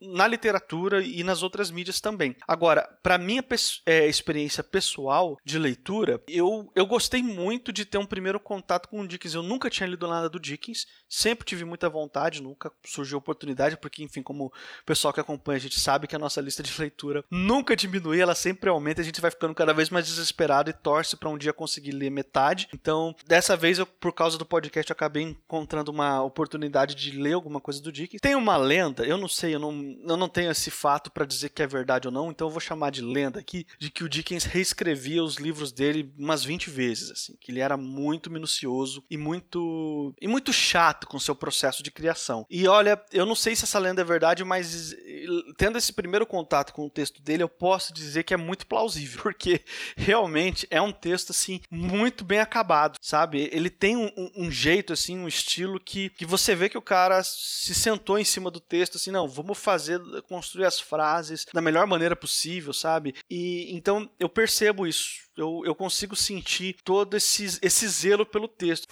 na 0.00 0.26
literatura 0.26 1.02
e 1.02 1.22
nas 1.22 1.42
outras 1.42 1.70
mídias 1.70 2.00
também. 2.00 2.34
Agora, 2.48 2.88
para 3.02 3.18
minha 3.18 3.44
é, 3.84 4.06
experiência 4.06 4.64
pessoal, 4.64 5.36
de 5.44 5.58
leitura, 5.58 6.22
eu, 6.28 6.70
eu 6.74 6.86
gostei 6.86 7.22
muito 7.22 7.72
de 7.72 7.84
ter 7.84 7.98
um 7.98 8.06
primeiro 8.06 8.38
contato 8.38 8.88
com 8.88 9.00
o 9.00 9.06
Dickens. 9.06 9.34
Eu 9.34 9.42
nunca 9.42 9.68
tinha 9.68 9.88
lido 9.88 10.06
nada 10.06 10.28
do 10.28 10.38
Dickens, 10.38 10.86
sempre 11.08 11.44
tive 11.44 11.64
muita 11.64 11.88
vontade, 11.88 12.42
nunca 12.42 12.72
surgiu 12.84 13.18
oportunidade, 13.18 13.76
porque, 13.76 14.02
enfim, 14.02 14.22
como 14.22 14.46
o 14.46 14.52
pessoal 14.84 15.12
que 15.12 15.20
acompanha, 15.20 15.56
a 15.56 15.60
gente 15.60 15.80
sabe 15.80 16.06
que 16.06 16.16
a 16.16 16.18
nossa 16.18 16.40
lista 16.40 16.62
de 16.62 16.72
leitura 16.78 17.24
nunca 17.30 17.74
diminui, 17.74 18.20
ela 18.20 18.34
sempre 18.34 18.70
aumenta, 18.70 19.00
a 19.00 19.04
gente 19.04 19.20
vai 19.20 19.30
ficando 19.30 19.54
cada 19.54 19.72
vez 19.72 19.90
mais 19.90 20.06
desesperado 20.06 20.70
e 20.70 20.72
torce 20.72 21.16
para 21.16 21.28
um 21.28 21.38
dia 21.38 21.52
conseguir 21.52 21.92
ler 21.92 22.10
metade. 22.10 22.68
Então, 22.72 23.14
dessa 23.26 23.56
vez, 23.56 23.78
eu, 23.78 23.86
por 23.86 24.12
causa 24.12 24.38
do 24.38 24.46
podcast, 24.46 24.90
eu 24.90 24.94
acabei 24.94 25.22
encontrando 25.24 25.90
uma 25.90 26.22
oportunidade 26.22 26.94
de 26.94 27.18
ler 27.18 27.32
alguma 27.32 27.60
coisa 27.60 27.82
do 27.82 27.92
Dickens. 27.92 28.20
Tem 28.20 28.34
uma 28.34 28.56
lenda, 28.56 29.04
eu 29.04 29.18
não 29.18 29.28
sei, 29.28 29.54
eu 29.54 29.58
não, 29.58 29.72
eu 30.06 30.16
não 30.16 30.28
tenho 30.28 30.50
esse 30.50 30.70
fato 30.70 31.10
para 31.10 31.24
dizer 31.24 31.48
que 31.50 31.62
é 31.62 31.66
verdade 31.66 32.08
ou 32.08 32.14
não, 32.14 32.30
então 32.30 32.46
eu 32.46 32.52
vou 32.52 32.60
chamar 32.60 32.90
de 32.90 33.02
lenda 33.02 33.40
aqui, 33.40 33.66
de 33.78 33.90
que 33.90 34.04
o 34.04 34.08
Dickens 34.08 34.44
reescrevia 34.44 35.22
os 35.22 35.31
os 35.32 35.36
livros 35.38 35.72
dele 35.72 36.12
umas 36.18 36.44
20 36.44 36.70
vezes, 36.70 37.10
assim, 37.10 37.36
que 37.40 37.50
ele 37.50 37.60
era 37.60 37.76
muito 37.76 38.30
minucioso 38.30 39.02
e 39.10 39.16
muito 39.16 40.14
e 40.20 40.28
muito 40.28 40.52
chato 40.52 41.06
com 41.06 41.18
seu 41.18 41.34
processo 41.34 41.82
de 41.82 41.90
criação. 41.90 42.46
E 42.50 42.66
olha, 42.68 43.02
eu 43.12 43.24
não 43.24 43.34
sei 43.34 43.56
se 43.56 43.64
essa 43.64 43.78
lenda 43.78 44.02
é 44.02 44.04
verdade, 44.04 44.44
mas 44.44 44.94
tendo 45.56 45.78
esse 45.78 45.92
primeiro 45.92 46.26
contato 46.26 46.72
com 46.72 46.86
o 46.86 46.90
texto 46.90 47.22
dele, 47.22 47.42
eu 47.42 47.48
posso 47.48 47.92
dizer 47.92 48.22
que 48.24 48.34
é 48.34 48.36
muito 48.36 48.66
plausível, 48.66 49.22
porque 49.22 49.62
realmente 49.96 50.66
é 50.70 50.80
um 50.80 50.92
texto 50.92 51.30
assim 51.30 51.60
muito 51.70 52.24
bem 52.24 52.40
acabado, 52.40 52.98
sabe? 53.00 53.48
Ele 53.52 53.70
tem 53.70 53.96
um, 53.96 54.10
um 54.36 54.50
jeito 54.50 54.92
assim, 54.92 55.18
um 55.18 55.28
estilo 55.28 55.80
que, 55.80 56.10
que 56.10 56.26
você 56.26 56.54
vê 56.54 56.68
que 56.68 56.78
o 56.78 56.82
cara 56.82 57.22
se 57.22 57.74
sentou 57.74 58.18
em 58.18 58.24
cima 58.24 58.50
do 58.50 58.60
texto 58.60 58.96
assim, 58.96 59.10
não, 59.10 59.28
vamos 59.28 59.58
fazer 59.58 60.00
construir 60.28 60.66
as 60.66 60.80
frases 60.80 61.46
da 61.52 61.60
melhor 61.60 61.86
maneira 61.86 62.14
possível, 62.14 62.72
sabe? 62.72 63.14
E 63.30 63.74
então 63.74 64.10
eu 64.18 64.28
percebo 64.28 64.86
isso 64.86 65.21
eu, 65.36 65.62
eu 65.64 65.74
consigo 65.74 66.14
sentir 66.14 66.76
todo 66.84 67.16
esse, 67.16 67.58
esse 67.62 67.88
zelo 67.88 68.26
pelo 68.26 68.48
texto. 68.48 68.86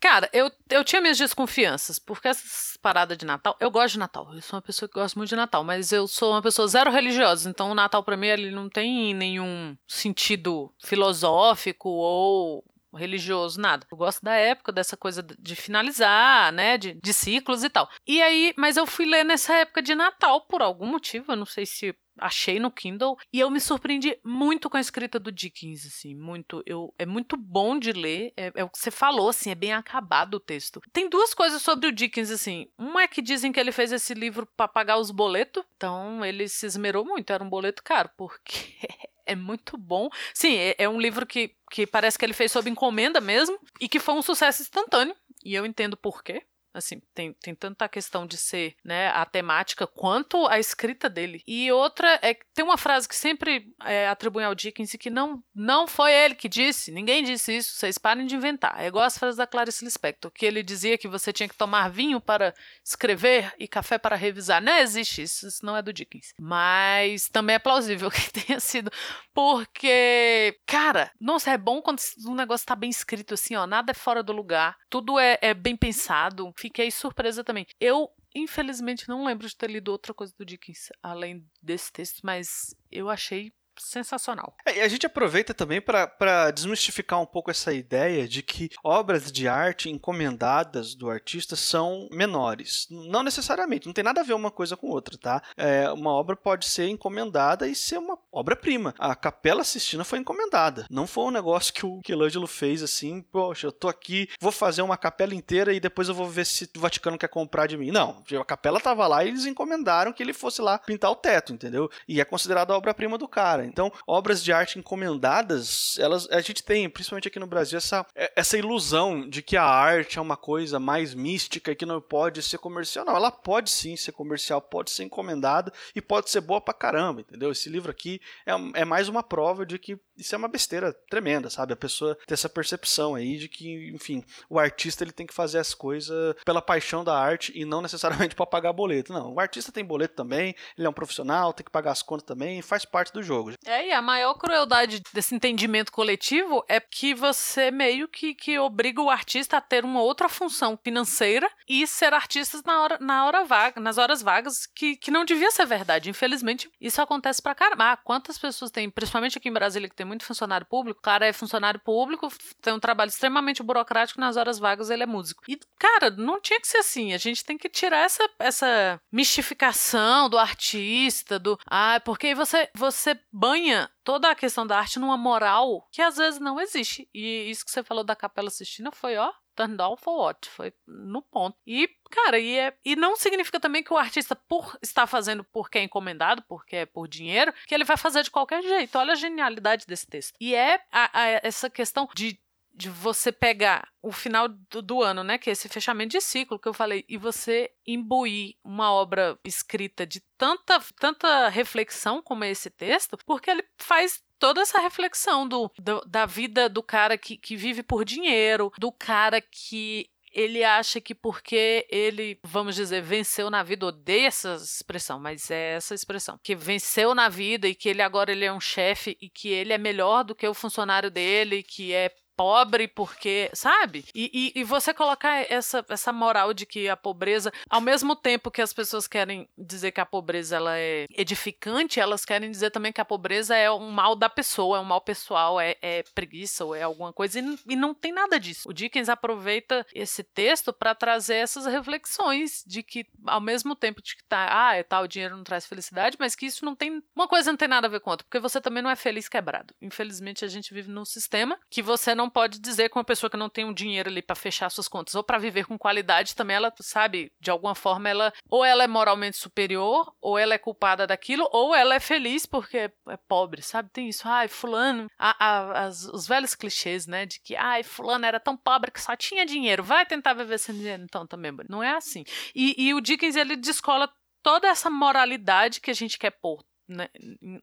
Cara, 0.00 0.28
eu, 0.32 0.50
eu 0.68 0.84
tinha 0.84 1.00
minhas 1.00 1.18
desconfianças, 1.18 1.98
porque 1.98 2.28
essas 2.28 2.76
paradas 2.82 3.16
de 3.16 3.24
Natal. 3.24 3.56
Eu 3.58 3.70
gosto 3.70 3.94
de 3.94 3.98
Natal, 3.98 4.28
eu 4.34 4.42
sou 4.42 4.56
uma 4.56 4.62
pessoa 4.62 4.88
que 4.88 4.94
gosta 4.94 5.18
muito 5.18 5.30
de 5.30 5.36
Natal, 5.36 5.64
mas 5.64 5.92
eu 5.92 6.06
sou 6.06 6.32
uma 6.32 6.42
pessoa 6.42 6.68
zero 6.68 6.90
religiosa, 6.90 7.48
então 7.48 7.70
o 7.70 7.74
Natal 7.74 8.02
para 8.02 8.16
mim 8.16 8.26
ele 8.26 8.50
não 8.50 8.68
tem 8.68 9.14
nenhum 9.14 9.76
sentido 9.86 10.72
filosófico 10.78 11.88
ou 11.88 12.64
religioso, 12.94 13.60
nada. 13.60 13.86
Eu 13.90 13.96
gosto 13.96 14.22
da 14.22 14.34
época, 14.34 14.72
dessa 14.72 14.96
coisa 14.96 15.22
de 15.22 15.56
finalizar, 15.56 16.52
né, 16.52 16.78
de, 16.78 16.94
de 16.94 17.12
ciclos 17.12 17.64
e 17.64 17.70
tal. 17.70 17.88
E 18.06 18.22
aí, 18.22 18.54
mas 18.56 18.76
eu 18.76 18.86
fui 18.86 19.06
ler 19.06 19.24
nessa 19.24 19.54
época 19.54 19.82
de 19.82 19.94
Natal 19.94 20.42
por 20.42 20.62
algum 20.62 20.86
motivo, 20.86 21.32
eu 21.32 21.36
não 21.36 21.46
sei 21.46 21.66
se 21.66 21.94
achei 22.18 22.58
no 22.58 22.70
Kindle 22.70 23.16
e 23.32 23.40
eu 23.40 23.50
me 23.50 23.60
surpreendi 23.60 24.18
muito 24.24 24.70
com 24.70 24.76
a 24.76 24.80
escrita 24.80 25.18
do 25.18 25.32
Dickens, 25.32 25.86
assim, 25.86 26.14
muito, 26.14 26.62
eu, 26.66 26.94
é 26.98 27.06
muito 27.06 27.36
bom 27.36 27.78
de 27.78 27.92
ler, 27.92 28.32
é, 28.36 28.52
é, 28.54 28.64
o 28.64 28.68
que 28.68 28.78
você 28.78 28.90
falou, 28.90 29.28
assim, 29.28 29.50
é 29.50 29.54
bem 29.54 29.72
acabado 29.72 30.34
o 30.34 30.40
texto. 30.40 30.80
Tem 30.92 31.08
duas 31.08 31.34
coisas 31.34 31.60
sobre 31.62 31.88
o 31.88 31.92
Dickens, 31.92 32.30
assim, 32.30 32.68
uma 32.78 33.02
é 33.02 33.08
que 33.08 33.22
dizem 33.22 33.52
que 33.52 33.58
ele 33.58 33.72
fez 33.72 33.92
esse 33.92 34.14
livro 34.14 34.46
para 34.56 34.68
pagar 34.68 34.98
os 34.98 35.10
boletos, 35.10 35.64
então 35.76 36.24
ele 36.24 36.48
se 36.48 36.66
esmerou 36.66 37.04
muito, 37.04 37.32
era 37.32 37.42
um 37.42 37.48
boleto 37.48 37.82
caro, 37.82 38.10
porque 38.16 38.78
é 39.26 39.34
muito 39.34 39.76
bom. 39.76 40.08
Sim, 40.32 40.56
é, 40.56 40.74
é 40.78 40.88
um 40.88 41.00
livro 41.00 41.26
que, 41.26 41.54
que 41.70 41.86
parece 41.86 42.18
que 42.18 42.24
ele 42.24 42.32
fez 42.32 42.52
sob 42.52 42.68
encomenda 42.68 43.20
mesmo 43.20 43.58
e 43.80 43.88
que 43.88 43.98
foi 43.98 44.14
um 44.14 44.22
sucesso 44.22 44.62
instantâneo, 44.62 45.14
e 45.44 45.54
eu 45.54 45.66
entendo 45.66 45.96
por 45.96 46.22
quê 46.22 46.42
Assim, 46.74 47.00
tem, 47.14 47.32
tem 47.34 47.54
tanta 47.54 47.88
questão 47.88 48.26
de 48.26 48.36
ser, 48.36 48.74
né, 48.84 49.08
a 49.10 49.24
temática 49.24 49.86
quanto 49.86 50.46
a 50.48 50.58
escrita 50.58 51.08
dele. 51.08 51.40
E 51.46 51.70
outra 51.70 52.18
é 52.20 52.34
que 52.34 52.44
tem 52.52 52.64
uma 52.64 52.76
frase 52.76 53.08
que 53.08 53.14
sempre 53.14 53.72
é, 53.84 54.08
atribuem 54.08 54.44
ao 54.44 54.54
Dickens 54.54 54.92
e 54.92 54.98
que 54.98 55.08
não, 55.08 55.42
não 55.54 55.86
foi 55.86 56.12
ele 56.12 56.34
que 56.34 56.48
disse, 56.48 56.90
ninguém 56.90 57.22
disse 57.22 57.56
isso, 57.56 57.76
vocês 57.76 57.96
parem 57.96 58.26
de 58.26 58.34
inventar. 58.34 58.74
É 58.78 58.88
igual 58.88 59.04
as 59.04 59.16
frases 59.16 59.36
da 59.36 59.46
Clarice 59.46 59.84
Lispector, 59.84 60.30
que 60.32 60.44
ele 60.44 60.62
dizia 60.62 60.98
que 60.98 61.06
você 61.06 61.32
tinha 61.32 61.48
que 61.48 61.56
tomar 61.56 61.88
vinho 61.90 62.20
para 62.20 62.52
escrever 62.84 63.52
e 63.58 63.68
café 63.68 63.96
para 63.96 64.16
revisar. 64.16 64.60
Não 64.60 64.76
existe 64.78 65.22
isso, 65.22 65.46
isso 65.46 65.64
não 65.64 65.76
é 65.76 65.82
do 65.82 65.92
Dickens. 65.92 66.34
Mas 66.38 67.28
também 67.28 67.54
é 67.54 67.58
plausível 67.58 68.10
que 68.12 68.32
tenha 68.32 68.58
sido, 68.58 68.90
porque, 69.32 70.58
cara, 70.66 71.10
nossa, 71.20 71.50
é 71.50 71.58
bom 71.58 71.80
quando 71.80 72.00
o 72.26 72.34
negócio 72.34 72.66
tá 72.66 72.74
bem 72.74 72.90
escrito 72.90 73.34
assim, 73.34 73.54
ó, 73.54 73.66
nada 73.66 73.92
é 73.92 73.94
fora 73.94 74.22
do 74.22 74.32
lugar, 74.32 74.76
tudo 74.90 75.18
é, 75.18 75.38
é 75.40 75.54
bem 75.54 75.76
pensado. 75.76 76.52
Fiquei 76.64 76.90
surpresa 76.90 77.44
também. 77.44 77.66
Eu 77.78 78.10
Infelizmente, 78.34 79.08
não 79.08 79.24
lembro 79.24 79.46
de 79.46 79.56
ter 79.56 79.70
lido 79.70 79.92
outra 79.92 80.12
coisa 80.12 80.34
do 80.36 80.44
Dickens 80.44 80.88
além 81.00 81.48
desse 81.62 81.92
texto, 81.92 82.20
mas 82.24 82.74
eu 82.90 83.08
achei 83.08 83.52
sensacional. 83.78 84.54
É, 84.66 84.78
e 84.78 84.80
a 84.80 84.88
gente 84.88 85.06
aproveita 85.06 85.54
também 85.54 85.80
para 85.80 86.50
desmistificar 86.50 87.20
um 87.20 87.26
pouco 87.26 87.50
essa 87.50 87.72
ideia 87.72 88.26
de 88.26 88.42
que 88.42 88.70
obras 88.82 89.30
de 89.30 89.48
arte 89.48 89.90
encomendadas 89.90 90.94
do 90.94 91.10
artista 91.10 91.56
são 91.56 92.08
menores. 92.10 92.86
Não 92.90 93.22
necessariamente, 93.22 93.86
não 93.86 93.92
tem 93.92 94.04
nada 94.04 94.20
a 94.20 94.24
ver 94.24 94.34
uma 94.34 94.50
coisa 94.50 94.76
com 94.76 94.88
outra, 94.88 95.16
tá? 95.16 95.42
É, 95.56 95.90
uma 95.90 96.10
obra 96.10 96.36
pode 96.36 96.66
ser 96.66 96.88
encomendada 96.88 97.66
e 97.66 97.74
ser 97.74 97.98
uma 97.98 98.18
obra-prima. 98.32 98.94
A 98.98 99.14
Capela 99.14 99.64
Sistina 99.64 100.04
foi 100.04 100.18
encomendada. 100.18 100.86
Não 100.90 101.06
foi 101.06 101.24
um 101.24 101.30
negócio 101.30 101.72
que 101.72 101.86
o 101.86 101.96
Michelangelo 101.96 102.46
fez 102.46 102.82
assim, 102.82 103.22
poxa, 103.22 103.66
eu 103.66 103.72
tô 103.72 103.88
aqui, 103.88 104.28
vou 104.40 104.52
fazer 104.52 104.82
uma 104.82 104.96
capela 104.96 105.34
inteira 105.34 105.72
e 105.72 105.80
depois 105.80 106.08
eu 106.08 106.14
vou 106.14 106.28
ver 106.28 106.46
se 106.46 106.68
o 106.76 106.80
Vaticano 106.80 107.18
quer 107.18 107.28
comprar 107.28 107.66
de 107.66 107.76
mim. 107.76 107.90
Não, 107.90 108.22
a 108.40 108.44
capela 108.44 108.80
tava 108.80 109.06
lá 109.06 109.24
e 109.24 109.28
eles 109.28 109.46
encomendaram 109.46 110.12
que 110.12 110.22
ele 110.22 110.32
fosse 110.32 110.60
lá 110.60 110.78
pintar 110.78 111.10
o 111.10 111.16
teto, 111.16 111.52
entendeu? 111.52 111.90
E 112.08 112.20
é 112.20 112.24
considerada 112.24 112.74
obra-prima 112.74 113.18
do 113.18 113.28
cara. 113.28 113.63
Então, 113.66 113.92
obras 114.06 114.42
de 114.42 114.52
arte 114.52 114.78
encomendadas, 114.78 115.98
elas, 115.98 116.28
a 116.30 116.40
gente 116.40 116.62
tem, 116.62 116.88
principalmente 116.88 117.28
aqui 117.28 117.38
no 117.38 117.46
Brasil, 117.46 117.78
essa, 117.78 118.06
é, 118.14 118.32
essa 118.36 118.56
ilusão 118.56 119.28
de 119.28 119.42
que 119.42 119.56
a 119.56 119.64
arte 119.64 120.18
é 120.18 120.22
uma 120.22 120.36
coisa 120.36 120.78
mais 120.78 121.14
mística 121.14 121.72
e 121.72 121.76
que 121.76 121.86
não 121.86 122.00
pode 122.00 122.42
ser 122.42 122.58
comercial. 122.58 123.04
Não, 123.04 123.16
ela 123.16 123.30
pode 123.30 123.70
sim 123.70 123.96
ser 123.96 124.12
comercial, 124.12 124.60
pode 124.60 124.90
ser 124.90 125.04
encomendada 125.04 125.72
e 125.94 126.00
pode 126.00 126.30
ser 126.30 126.40
boa 126.40 126.60
pra 126.60 126.74
caramba, 126.74 127.20
entendeu? 127.20 127.50
Esse 127.50 127.68
livro 127.68 127.90
aqui 127.90 128.20
é, 128.46 128.80
é 128.80 128.84
mais 128.84 129.08
uma 129.08 129.22
prova 129.22 129.64
de 129.66 129.78
que 129.78 129.98
isso 130.16 130.34
é 130.34 130.38
uma 130.38 130.48
besteira 130.48 130.92
tremenda, 131.10 131.50
sabe? 131.50 131.72
A 131.72 131.76
pessoa 131.76 132.16
ter 132.26 132.34
essa 132.34 132.48
percepção 132.48 133.14
aí 133.14 133.36
de 133.36 133.48
que, 133.48 133.90
enfim, 133.92 134.24
o 134.48 134.58
artista 134.58 135.02
ele 135.02 135.12
tem 135.12 135.26
que 135.26 135.34
fazer 135.34 135.58
as 135.58 135.74
coisas 135.74 136.34
pela 136.44 136.62
paixão 136.62 137.02
da 137.02 137.18
arte 137.18 137.52
e 137.54 137.64
não 137.64 137.82
necessariamente 137.82 138.34
para 138.36 138.46
pagar 138.46 138.72
boleto. 138.72 139.12
Não, 139.12 139.32
o 139.34 139.40
artista 139.40 139.72
tem 139.72 139.84
boleto 139.84 140.14
também, 140.14 140.54
ele 140.76 140.86
é 140.86 140.90
um 140.90 140.94
profissional, 140.94 141.52
tem 141.52 141.64
que 141.64 141.70
pagar 141.70 141.92
as 141.92 142.02
contas 142.02 142.26
também, 142.26 142.62
faz 142.62 142.84
parte 142.84 143.12
do 143.12 143.22
jogo. 143.22 143.52
É, 143.64 143.88
e 143.88 143.92
a 143.92 144.02
maior 144.02 144.34
crueldade 144.34 145.02
desse 145.12 145.34
entendimento 145.34 145.92
coletivo 145.92 146.64
é 146.68 146.80
que 146.80 147.14
você 147.14 147.70
meio 147.70 148.08
que, 148.08 148.34
que 148.34 148.58
obriga 148.58 149.00
o 149.00 149.10
artista 149.10 149.56
a 149.56 149.60
ter 149.60 149.84
uma 149.84 150.00
outra 150.00 150.28
função 150.28 150.78
financeira 150.82 151.50
e 151.68 151.86
ser 151.86 152.12
artista 152.12 152.60
na 152.64 152.82
hora, 152.82 152.98
na 153.00 153.26
hora 153.26 153.44
vaga, 153.44 153.80
nas 153.80 153.98
horas 153.98 154.22
vagas, 154.22 154.66
que, 154.66 154.96
que 154.96 155.10
não 155.10 155.24
devia 155.24 155.50
ser 155.50 155.66
verdade. 155.66 156.10
Infelizmente, 156.10 156.70
isso 156.80 157.00
acontece 157.00 157.42
pra 157.42 157.54
caramba. 157.54 157.92
Ah, 157.92 157.96
quantas 157.96 158.38
pessoas 158.38 158.70
tem, 158.70 158.90
principalmente 158.90 159.38
aqui 159.38 159.48
em 159.48 159.52
Brasília, 159.52 159.88
que 159.88 159.94
tem 159.94 160.06
muito 160.06 160.24
funcionário 160.24 160.66
público, 160.66 161.00
o 161.00 161.02
cara 161.02 161.26
é 161.26 161.32
funcionário 161.32 161.80
público, 161.80 162.32
tem 162.60 162.72
um 162.72 162.80
trabalho 162.80 163.08
extremamente 163.08 163.62
burocrático, 163.62 164.20
nas 164.20 164.36
horas 164.36 164.58
vagas 164.58 164.90
ele 164.90 165.02
é 165.02 165.06
músico. 165.06 165.42
E, 165.48 165.58
cara, 165.78 166.10
não 166.10 166.40
tinha 166.40 166.60
que 166.60 166.68
ser 166.68 166.78
assim. 166.78 167.12
A 167.12 167.18
gente 167.18 167.44
tem 167.44 167.58
que 167.58 167.68
tirar 167.68 168.04
essa, 168.04 168.28
essa 168.38 169.00
mistificação 169.12 170.28
do 170.28 170.38
artista, 170.38 171.38
do. 171.38 171.58
Ah, 171.66 172.00
porque 172.04 172.34
você, 172.34 172.68
você 172.74 173.18
banha 173.44 173.90
toda 174.02 174.30
a 174.30 174.34
questão 174.34 174.66
da 174.66 174.78
arte 174.78 174.98
numa 174.98 175.18
moral 175.18 175.86
que 175.92 176.00
às 176.00 176.16
vezes 176.16 176.40
não 176.40 176.58
existe. 176.58 177.06
E 177.12 177.50
isso 177.50 177.62
que 177.62 177.70
você 177.70 177.82
falou 177.82 178.02
da 178.02 178.16
Capela 178.16 178.48
Sistina 178.48 178.90
foi, 178.90 179.18
ó, 179.18 179.30
turn 179.54 179.76
down 179.76 179.96
for 179.98 180.16
what? 180.18 180.48
Foi 180.48 180.72
no 180.86 181.20
ponto. 181.20 181.54
E, 181.66 181.88
cara, 182.10 182.38
e, 182.38 182.58
é, 182.58 182.74
e 182.82 182.96
não 182.96 183.16
significa 183.16 183.60
também 183.60 183.82
que 183.82 183.92
o 183.92 183.98
artista, 183.98 184.34
por 184.34 184.78
estar 184.82 185.06
fazendo 185.06 185.44
porque 185.44 185.78
é 185.78 185.82
encomendado, 185.82 186.42
porque 186.48 186.76
é 186.76 186.86
por 186.86 187.06
dinheiro, 187.06 187.52
que 187.66 187.74
ele 187.74 187.84
vai 187.84 187.98
fazer 187.98 188.22
de 188.22 188.30
qualquer 188.30 188.62
jeito. 188.62 188.96
Olha 188.98 189.12
a 189.12 189.16
genialidade 189.16 189.86
desse 189.86 190.06
texto. 190.06 190.34
E 190.40 190.54
é 190.54 190.80
a, 190.90 191.10
a, 191.12 191.28
essa 191.42 191.68
questão 191.68 192.08
de 192.14 192.38
de 192.74 192.90
você 192.90 193.30
pegar 193.30 193.88
o 194.02 194.10
final 194.10 194.48
do, 194.48 194.82
do, 194.82 195.02
ano, 195.02 195.22
né, 195.22 195.38
que 195.38 195.48
é 195.48 195.52
esse 195.52 195.68
fechamento 195.68 196.10
de 196.10 196.20
ciclo 196.20 196.58
que 196.58 196.68
eu 196.68 196.74
falei, 196.74 197.04
e 197.08 197.16
você 197.16 197.70
imbuir 197.86 198.56
uma 198.64 198.92
obra 198.92 199.38
escrita 199.44 200.06
de 200.06 200.20
tanta, 200.36 200.80
tanta 200.98 201.48
reflexão 201.48 202.20
como 202.20 202.44
é 202.44 202.50
esse 202.50 202.70
texto, 202.70 203.16
porque 203.24 203.50
ele 203.50 203.64
faz 203.78 204.22
toda 204.38 204.60
essa 204.60 204.80
reflexão 204.80 205.46
do, 205.46 205.70
do 205.78 206.00
da 206.06 206.26
vida 206.26 206.68
do 206.68 206.82
cara 206.82 207.16
que, 207.16 207.36
que 207.36 207.56
vive 207.56 207.82
por 207.82 208.04
dinheiro, 208.04 208.72
do 208.78 208.90
cara 208.90 209.40
que 209.40 210.10
ele 210.34 210.64
acha 210.64 211.00
que 211.00 211.14
porque 211.14 211.86
ele, 211.88 212.40
vamos 212.42 212.74
dizer, 212.74 213.00
venceu 213.00 213.48
na 213.48 213.62
vida, 213.62 213.86
odeia 213.86 214.26
essa 214.26 214.56
expressão, 214.56 215.20
mas 215.20 215.48
é 215.48 215.76
essa 215.76 215.94
expressão, 215.94 216.38
que 216.42 216.56
venceu 216.56 217.14
na 217.14 217.28
vida 217.28 217.68
e 217.68 217.74
que 217.74 217.88
ele 217.88 218.02
agora 218.02 218.32
ele 218.32 218.44
é 218.44 218.52
um 218.52 218.60
chefe 218.60 219.16
e 219.20 219.30
que 219.30 219.48
ele 219.48 219.72
é 219.72 219.78
melhor 219.78 220.24
do 220.24 220.34
que 220.34 220.46
o 220.46 220.52
funcionário 220.52 221.08
dele, 221.08 221.62
que 221.62 221.92
é 221.92 222.10
pobre 222.36 222.88
porque, 222.88 223.50
sabe? 223.54 224.04
E, 224.14 224.52
e, 224.56 224.60
e, 224.60 224.64
você 224.64 224.92
colocar 224.92 225.50
essa, 225.50 225.84
essa 225.88 226.12
moral 226.12 226.52
de 226.52 226.66
que 226.66 226.88
a 226.88 226.96
pobreza, 226.96 227.52
ao 227.68 227.80
mesmo 227.80 228.16
tempo 228.16 228.50
que 228.50 228.62
as 228.62 228.72
pessoas 228.72 229.06
querem 229.06 229.48
dizer 229.56 229.92
que 229.92 230.00
a 230.00 230.06
pobreza 230.06 230.56
ela 230.56 230.78
é 230.78 231.06
edificante, 231.10 232.00
elas 232.00 232.24
querem 232.24 232.50
dizer 232.50 232.70
também 232.70 232.92
que 232.92 233.00
a 233.00 233.04
pobreza 233.04 233.56
é 233.56 233.70
um 233.70 233.90
mal 233.90 234.16
da 234.16 234.28
pessoa, 234.28 234.78
é 234.78 234.80
um 234.80 234.84
mal 234.84 235.00
pessoal, 235.00 235.60
é, 235.60 235.76
é 235.80 236.02
preguiça 236.14 236.64
ou 236.64 236.74
é 236.74 236.82
alguma 236.82 237.12
coisa, 237.12 237.40
e, 237.40 237.58
e, 237.68 237.76
não 237.76 237.94
tem 237.94 238.12
nada 238.12 238.38
disso. 238.38 238.68
O 238.68 238.72
Dickens 238.72 239.08
aproveita 239.08 239.86
esse 239.94 240.22
texto 240.22 240.72
para 240.72 240.94
trazer 240.94 241.36
essas 241.36 241.66
reflexões 241.66 242.64
de 242.66 242.82
que, 242.82 243.06
ao 243.26 243.40
mesmo 243.40 243.74
tempo 243.74 244.02
de 244.02 244.16
que 244.16 244.24
tá, 244.24 244.48
ah, 244.50 244.74
é 244.74 244.82
tal, 244.82 245.04
o 245.04 245.08
dinheiro 245.08 245.36
não 245.36 245.44
traz 245.44 245.66
felicidade, 245.66 246.16
mas 246.18 246.34
que 246.34 246.46
isso 246.46 246.64
não 246.64 246.74
tem, 246.74 247.02
uma 247.14 247.28
coisa 247.28 247.50
não 247.50 247.56
tem 247.56 247.68
nada 247.68 247.86
a 247.86 247.90
ver 247.90 248.00
com 248.00 248.10
outra, 248.10 248.24
porque 248.24 248.38
você 248.38 248.60
também 248.60 248.82
não 248.82 248.90
é 248.90 248.96
feliz 248.96 249.28
quebrado. 249.28 249.74
Infelizmente, 249.80 250.44
a 250.44 250.48
gente 250.48 250.72
vive 250.72 250.90
num 250.90 251.04
sistema 251.04 251.58
que 251.70 251.82
você 251.82 252.14
não 252.14 252.23
não 252.24 252.30
pode 252.30 252.58
dizer 252.58 252.88
que 252.88 252.96
uma 252.96 253.04
pessoa 253.04 253.28
que 253.28 253.36
não 253.36 253.50
tem 253.50 253.64
um 253.64 253.72
dinheiro 253.72 254.08
ali 254.08 254.22
para 254.22 254.34
fechar 254.34 254.70
suas 254.70 254.88
contas 254.88 255.14
ou 255.14 255.22
para 255.22 255.38
viver 255.38 255.66
com 255.66 255.78
qualidade 255.78 256.34
também 256.34 256.56
ela 256.56 256.72
sabe 256.80 257.30
de 257.38 257.50
alguma 257.50 257.74
forma 257.74 258.08
ela 258.08 258.32
ou 258.48 258.64
ela 258.64 258.82
é 258.82 258.88
moralmente 258.88 259.36
superior 259.36 260.12
ou 260.20 260.38
ela 260.38 260.54
é 260.54 260.58
culpada 260.58 261.06
daquilo 261.06 261.46
ou 261.52 261.74
ela 261.74 261.94
é 261.94 262.00
feliz 262.00 262.46
porque 262.46 262.90
é 263.08 263.16
pobre 263.28 263.60
sabe? 263.60 263.90
Tem 263.90 264.08
isso 264.08 264.26
ai 264.26 264.48
fulano 264.48 265.06
a, 265.18 265.46
a, 265.46 265.84
as, 265.84 266.04
os 266.04 266.26
velhos 266.26 266.54
clichês 266.54 267.06
né 267.06 267.26
de 267.26 267.40
que 267.40 267.54
ai 267.54 267.82
fulano 267.82 268.24
era 268.24 268.40
tão 268.40 268.56
pobre 268.56 268.90
que 268.90 269.00
só 269.00 269.14
tinha 269.14 269.44
dinheiro 269.44 269.82
vai 269.82 270.06
tentar 270.06 270.32
viver 270.32 270.58
sem 270.58 270.74
dinheiro 270.74 271.02
então 271.02 271.26
também 271.26 271.52
não 271.68 271.82
é 271.82 271.94
assim. 271.94 272.24
E, 272.54 272.74
e 272.78 272.94
o 272.94 273.00
Dickens 273.00 273.36
ele 273.36 273.54
descola 273.54 274.10
toda 274.42 274.68
essa 274.68 274.88
moralidade 274.88 275.80
que 275.80 275.90
a 275.90 275.94
gente 275.94 276.18
quer 276.18 276.30
pôr 276.30 276.64
né, 276.88 277.08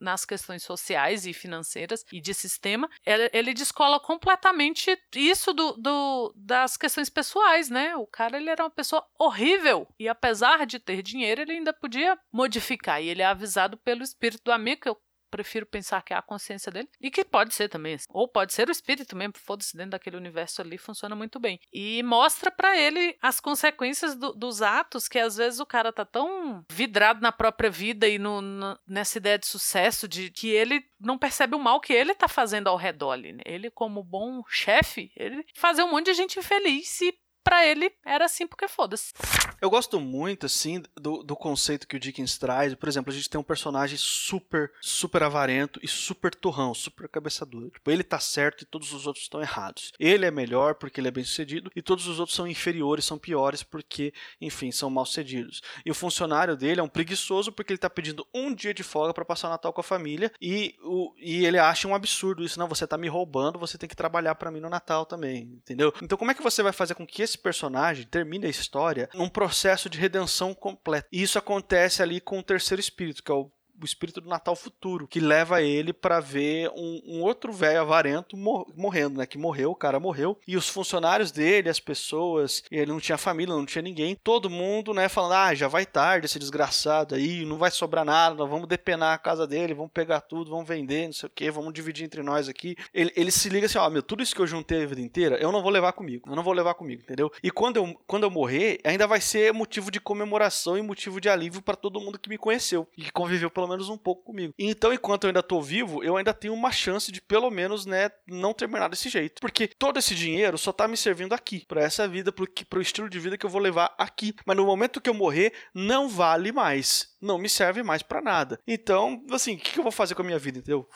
nas 0.00 0.24
questões 0.24 0.62
sociais 0.62 1.26
e 1.26 1.32
financeiras 1.32 2.04
e 2.12 2.20
de 2.20 2.34
sistema, 2.34 2.88
ele, 3.04 3.52
descola 3.54 4.00
completamente 4.00 4.96
isso 5.14 5.52
do, 5.52 5.72
do, 5.72 6.32
das 6.36 6.76
questões 6.76 7.08
pessoais, 7.08 7.68
né? 7.68 7.94
O 7.96 8.06
cara 8.06 8.36
ele 8.36 8.50
era 8.50 8.64
uma 8.64 8.70
pessoa 8.70 9.06
horrível 9.18 9.86
e 9.98 10.08
apesar 10.08 10.66
de 10.66 10.78
ter 10.78 11.02
dinheiro 11.02 11.42
ele 11.42 11.52
ainda 11.52 11.72
podia 11.72 12.18
modificar 12.32 13.02
e 13.02 13.08
ele 13.08 13.22
é 13.22 13.26
avisado 13.26 13.76
pelo 13.76 14.02
espírito 14.02 14.42
do 14.44 14.52
amigo 14.52 14.96
prefiro 15.32 15.64
pensar 15.64 16.02
que 16.02 16.12
é 16.12 16.16
a 16.16 16.22
consciência 16.22 16.70
dele. 16.70 16.88
E 17.00 17.10
que 17.10 17.24
pode 17.24 17.54
ser 17.54 17.70
também. 17.70 17.96
Ou 18.10 18.28
pode 18.28 18.52
ser 18.52 18.68
o 18.68 18.72
espírito 18.72 19.16
mesmo, 19.16 19.34
foda-se, 19.38 19.74
dentro 19.74 19.92
daquele 19.92 20.18
universo 20.18 20.60
ali, 20.60 20.76
funciona 20.76 21.16
muito 21.16 21.40
bem. 21.40 21.58
E 21.72 22.02
mostra 22.02 22.50
para 22.50 22.78
ele 22.78 23.16
as 23.22 23.40
consequências 23.40 24.14
do, 24.14 24.34
dos 24.34 24.60
atos, 24.60 25.08
que 25.08 25.18
às 25.18 25.36
vezes 25.36 25.58
o 25.58 25.66
cara 25.66 25.90
tá 25.90 26.04
tão 26.04 26.64
vidrado 26.70 27.22
na 27.22 27.32
própria 27.32 27.70
vida 27.70 28.06
e 28.06 28.18
no, 28.18 28.42
no, 28.42 28.78
nessa 28.86 29.16
ideia 29.16 29.38
de 29.38 29.46
sucesso, 29.46 30.06
de 30.06 30.30
que 30.30 30.50
ele 30.50 30.84
não 31.00 31.16
percebe 31.16 31.56
o 31.56 31.58
mal 31.58 31.80
que 31.80 31.92
ele 31.92 32.14
tá 32.14 32.28
fazendo 32.28 32.68
ao 32.68 32.76
redor 32.76 33.12
ali. 33.12 33.32
Né? 33.32 33.42
Ele, 33.46 33.70
como 33.70 34.04
bom 34.04 34.42
chefe, 34.48 35.10
ele 35.16 35.44
fazer 35.54 35.82
um 35.82 35.90
monte 35.90 36.06
de 36.06 36.14
gente 36.14 36.38
infeliz 36.38 37.00
e 37.00 37.14
para 37.42 37.66
ele 37.66 37.92
era 38.04 38.24
assim 38.24 38.46
porque 38.46 38.68
foda-se. 38.68 39.12
Eu 39.60 39.70
gosto 39.70 40.00
muito, 40.00 40.46
assim, 40.46 40.82
do, 40.96 41.22
do 41.22 41.36
conceito 41.36 41.86
que 41.86 41.96
o 41.96 42.00
Dickens 42.00 42.36
traz. 42.36 42.74
Por 42.74 42.88
exemplo, 42.88 43.12
a 43.12 43.14
gente 43.14 43.30
tem 43.30 43.40
um 43.40 43.44
personagem 43.44 43.96
super, 43.96 44.72
super 44.80 45.22
avarento 45.22 45.78
e 45.82 45.86
super 45.88 46.34
turrão, 46.34 46.74
super 46.74 47.08
cabeça 47.08 47.46
dura. 47.46 47.70
Tipo, 47.70 47.90
ele 47.90 48.02
tá 48.02 48.18
certo 48.18 48.62
e 48.62 48.66
todos 48.66 48.92
os 48.92 49.06
outros 49.06 49.24
estão 49.24 49.40
errados. 49.40 49.92
Ele 50.00 50.26
é 50.26 50.30
melhor 50.30 50.74
porque 50.74 51.00
ele 51.00 51.08
é 51.08 51.12
bem 51.12 51.22
sucedido 51.22 51.70
e 51.76 51.82
todos 51.82 52.08
os 52.08 52.18
outros 52.18 52.34
são 52.34 52.46
inferiores, 52.46 53.04
são 53.04 53.18
piores 53.18 53.62
porque, 53.62 54.12
enfim, 54.40 54.72
são 54.72 54.90
mal 54.90 55.06
sucedidos. 55.06 55.62
E 55.86 55.90
o 55.90 55.94
funcionário 55.94 56.56
dele 56.56 56.80
é 56.80 56.82
um 56.82 56.88
preguiçoso 56.88 57.52
porque 57.52 57.72
ele 57.72 57.78
tá 57.78 57.88
pedindo 57.88 58.26
um 58.34 58.52
dia 58.52 58.74
de 58.74 58.82
folga 58.82 59.14
para 59.14 59.24
passar 59.24 59.48
o 59.48 59.50
Natal 59.50 59.72
com 59.72 59.80
a 59.80 59.84
família 59.84 60.32
e, 60.40 60.74
o, 60.82 61.14
e 61.18 61.46
ele 61.46 61.58
acha 61.58 61.86
um 61.86 61.94
absurdo 61.94 62.44
isso. 62.44 62.58
Não, 62.58 62.68
você 62.68 62.86
tá 62.86 62.98
me 62.98 63.08
roubando, 63.08 63.58
você 63.58 63.78
tem 63.78 63.88
que 63.88 63.96
trabalhar 63.96 64.34
para 64.34 64.50
mim 64.50 64.60
no 64.60 64.68
Natal 64.68 65.06
também, 65.06 65.42
entendeu? 65.42 65.92
Então, 66.02 66.18
como 66.18 66.30
é 66.30 66.34
que 66.34 66.42
você 66.42 66.62
vai 66.62 66.72
fazer 66.72 66.94
com 66.94 67.06
que 67.06 67.22
esse 67.22 67.31
esse 67.32 67.38
personagem 67.38 68.06
termina 68.06 68.46
a 68.46 68.50
história 68.50 69.08
num 69.14 69.28
processo 69.28 69.88
de 69.88 69.98
redenção 69.98 70.54
completo. 70.54 71.08
E 71.10 71.22
isso 71.22 71.38
acontece 71.38 72.02
ali 72.02 72.20
com 72.20 72.38
o 72.38 72.42
terceiro 72.42 72.80
espírito, 72.80 73.22
que 73.22 73.30
é 73.30 73.34
o 73.34 73.50
o 73.82 73.86
espírito 73.86 74.20
do 74.20 74.28
Natal 74.28 74.54
futuro, 74.54 75.06
que 75.06 75.20
leva 75.20 75.62
ele 75.62 75.92
para 75.92 76.20
ver 76.20 76.70
um, 76.70 77.02
um 77.06 77.22
outro 77.22 77.52
velho 77.52 77.80
avarento 77.80 78.36
mor 78.36 78.66
morrendo, 78.76 79.18
né? 79.18 79.26
Que 79.26 79.38
morreu, 79.38 79.70
o 79.70 79.76
cara 79.76 79.98
morreu. 80.00 80.38
E 80.46 80.56
os 80.56 80.68
funcionários 80.68 81.30
dele, 81.30 81.68
as 81.68 81.80
pessoas, 81.80 82.62
ele 82.70 82.90
não 82.90 83.00
tinha 83.00 83.18
família, 83.18 83.54
não 83.54 83.66
tinha 83.66 83.82
ninguém. 83.82 84.16
Todo 84.22 84.50
mundo, 84.50 84.92
né, 84.92 85.08
falando: 85.08 85.34
ah, 85.34 85.54
já 85.54 85.68
vai 85.68 85.86
tarde 85.86 86.26
esse 86.26 86.38
desgraçado 86.38 87.14
aí, 87.14 87.44
não 87.44 87.58
vai 87.58 87.70
sobrar 87.70 88.04
nada, 88.04 88.44
vamos 88.44 88.68
depenar 88.68 89.14
a 89.14 89.18
casa 89.18 89.46
dele, 89.46 89.74
vamos 89.74 89.92
pegar 89.92 90.20
tudo, 90.20 90.50
vamos 90.50 90.66
vender, 90.66 91.06
não 91.06 91.12
sei 91.12 91.26
o 91.26 91.30
que, 91.30 91.50
vamos 91.50 91.72
dividir 91.72 92.04
entre 92.04 92.22
nós 92.22 92.48
aqui. 92.48 92.76
Ele, 92.92 93.12
ele 93.16 93.30
se 93.30 93.48
liga 93.48 93.66
assim: 93.66 93.78
ó, 93.78 93.86
oh, 93.86 93.90
meu, 93.90 94.02
tudo 94.02 94.22
isso 94.22 94.34
que 94.34 94.40
eu 94.40 94.46
juntei 94.46 94.82
a 94.84 94.86
vida 94.86 95.00
inteira, 95.00 95.36
eu 95.36 95.52
não 95.52 95.62
vou 95.62 95.70
levar 95.70 95.92
comigo, 95.92 96.28
eu 96.28 96.36
não 96.36 96.42
vou 96.42 96.52
levar 96.52 96.74
comigo, 96.74 97.02
entendeu? 97.02 97.30
E 97.42 97.50
quando 97.50 97.76
eu, 97.76 98.00
quando 98.06 98.24
eu 98.24 98.30
morrer, 98.30 98.80
ainda 98.84 99.06
vai 99.06 99.20
ser 99.20 99.52
motivo 99.52 99.90
de 99.90 100.00
comemoração 100.00 100.76
e 100.76 100.82
motivo 100.82 101.20
de 101.20 101.28
alívio 101.28 101.62
para 101.62 101.76
todo 101.76 102.00
mundo 102.00 102.18
que 102.18 102.28
me 102.28 102.38
conheceu 102.38 102.86
e 102.96 103.02
que 103.02 103.12
conviveu 103.12 103.50
pelo 103.50 103.66
menos 103.72 103.88
um 103.88 103.96
pouco 103.96 104.22
comigo. 104.22 104.54
Então, 104.58 104.92
enquanto 104.92 105.24
eu 105.24 105.28
ainda 105.28 105.42
tô 105.42 105.60
vivo, 105.60 106.02
eu 106.02 106.16
ainda 106.16 106.32
tenho 106.32 106.54
uma 106.54 106.70
chance 106.70 107.10
de 107.10 107.20
pelo 107.20 107.50
menos, 107.50 107.86
né, 107.86 108.10
não 108.26 108.54
terminar 108.54 108.88
desse 108.88 109.08
jeito. 109.08 109.40
Porque 109.40 109.66
todo 109.66 109.98
esse 109.98 110.14
dinheiro 110.14 110.56
só 110.56 110.72
tá 110.72 110.86
me 110.86 110.96
servindo 110.96 111.32
aqui, 111.32 111.64
para 111.66 111.82
essa 111.82 112.06
vida, 112.06 112.32
pro, 112.32 112.46
pro 112.68 112.80
estilo 112.80 113.08
de 113.08 113.18
vida 113.18 113.36
que 113.36 113.46
eu 113.46 113.50
vou 113.50 113.60
levar 113.60 113.94
aqui. 113.98 114.34
Mas 114.46 114.56
no 114.56 114.66
momento 114.66 115.00
que 115.00 115.10
eu 115.10 115.14
morrer, 115.14 115.52
não 115.74 116.08
vale 116.08 116.52
mais 116.52 117.11
não 117.22 117.38
me 117.38 117.48
serve 117.48 117.82
mais 117.82 118.02
para 118.02 118.20
nada. 118.20 118.58
Então, 118.66 119.22
assim, 119.30 119.54
o 119.54 119.58
que, 119.58 119.78
eu 119.78 119.82
vou 119.82 119.92
fazer 119.92 120.14
com 120.14 120.22
a 120.22 120.24
minha 120.24 120.38
vida, 120.38 120.58
entendeu? 120.58 120.88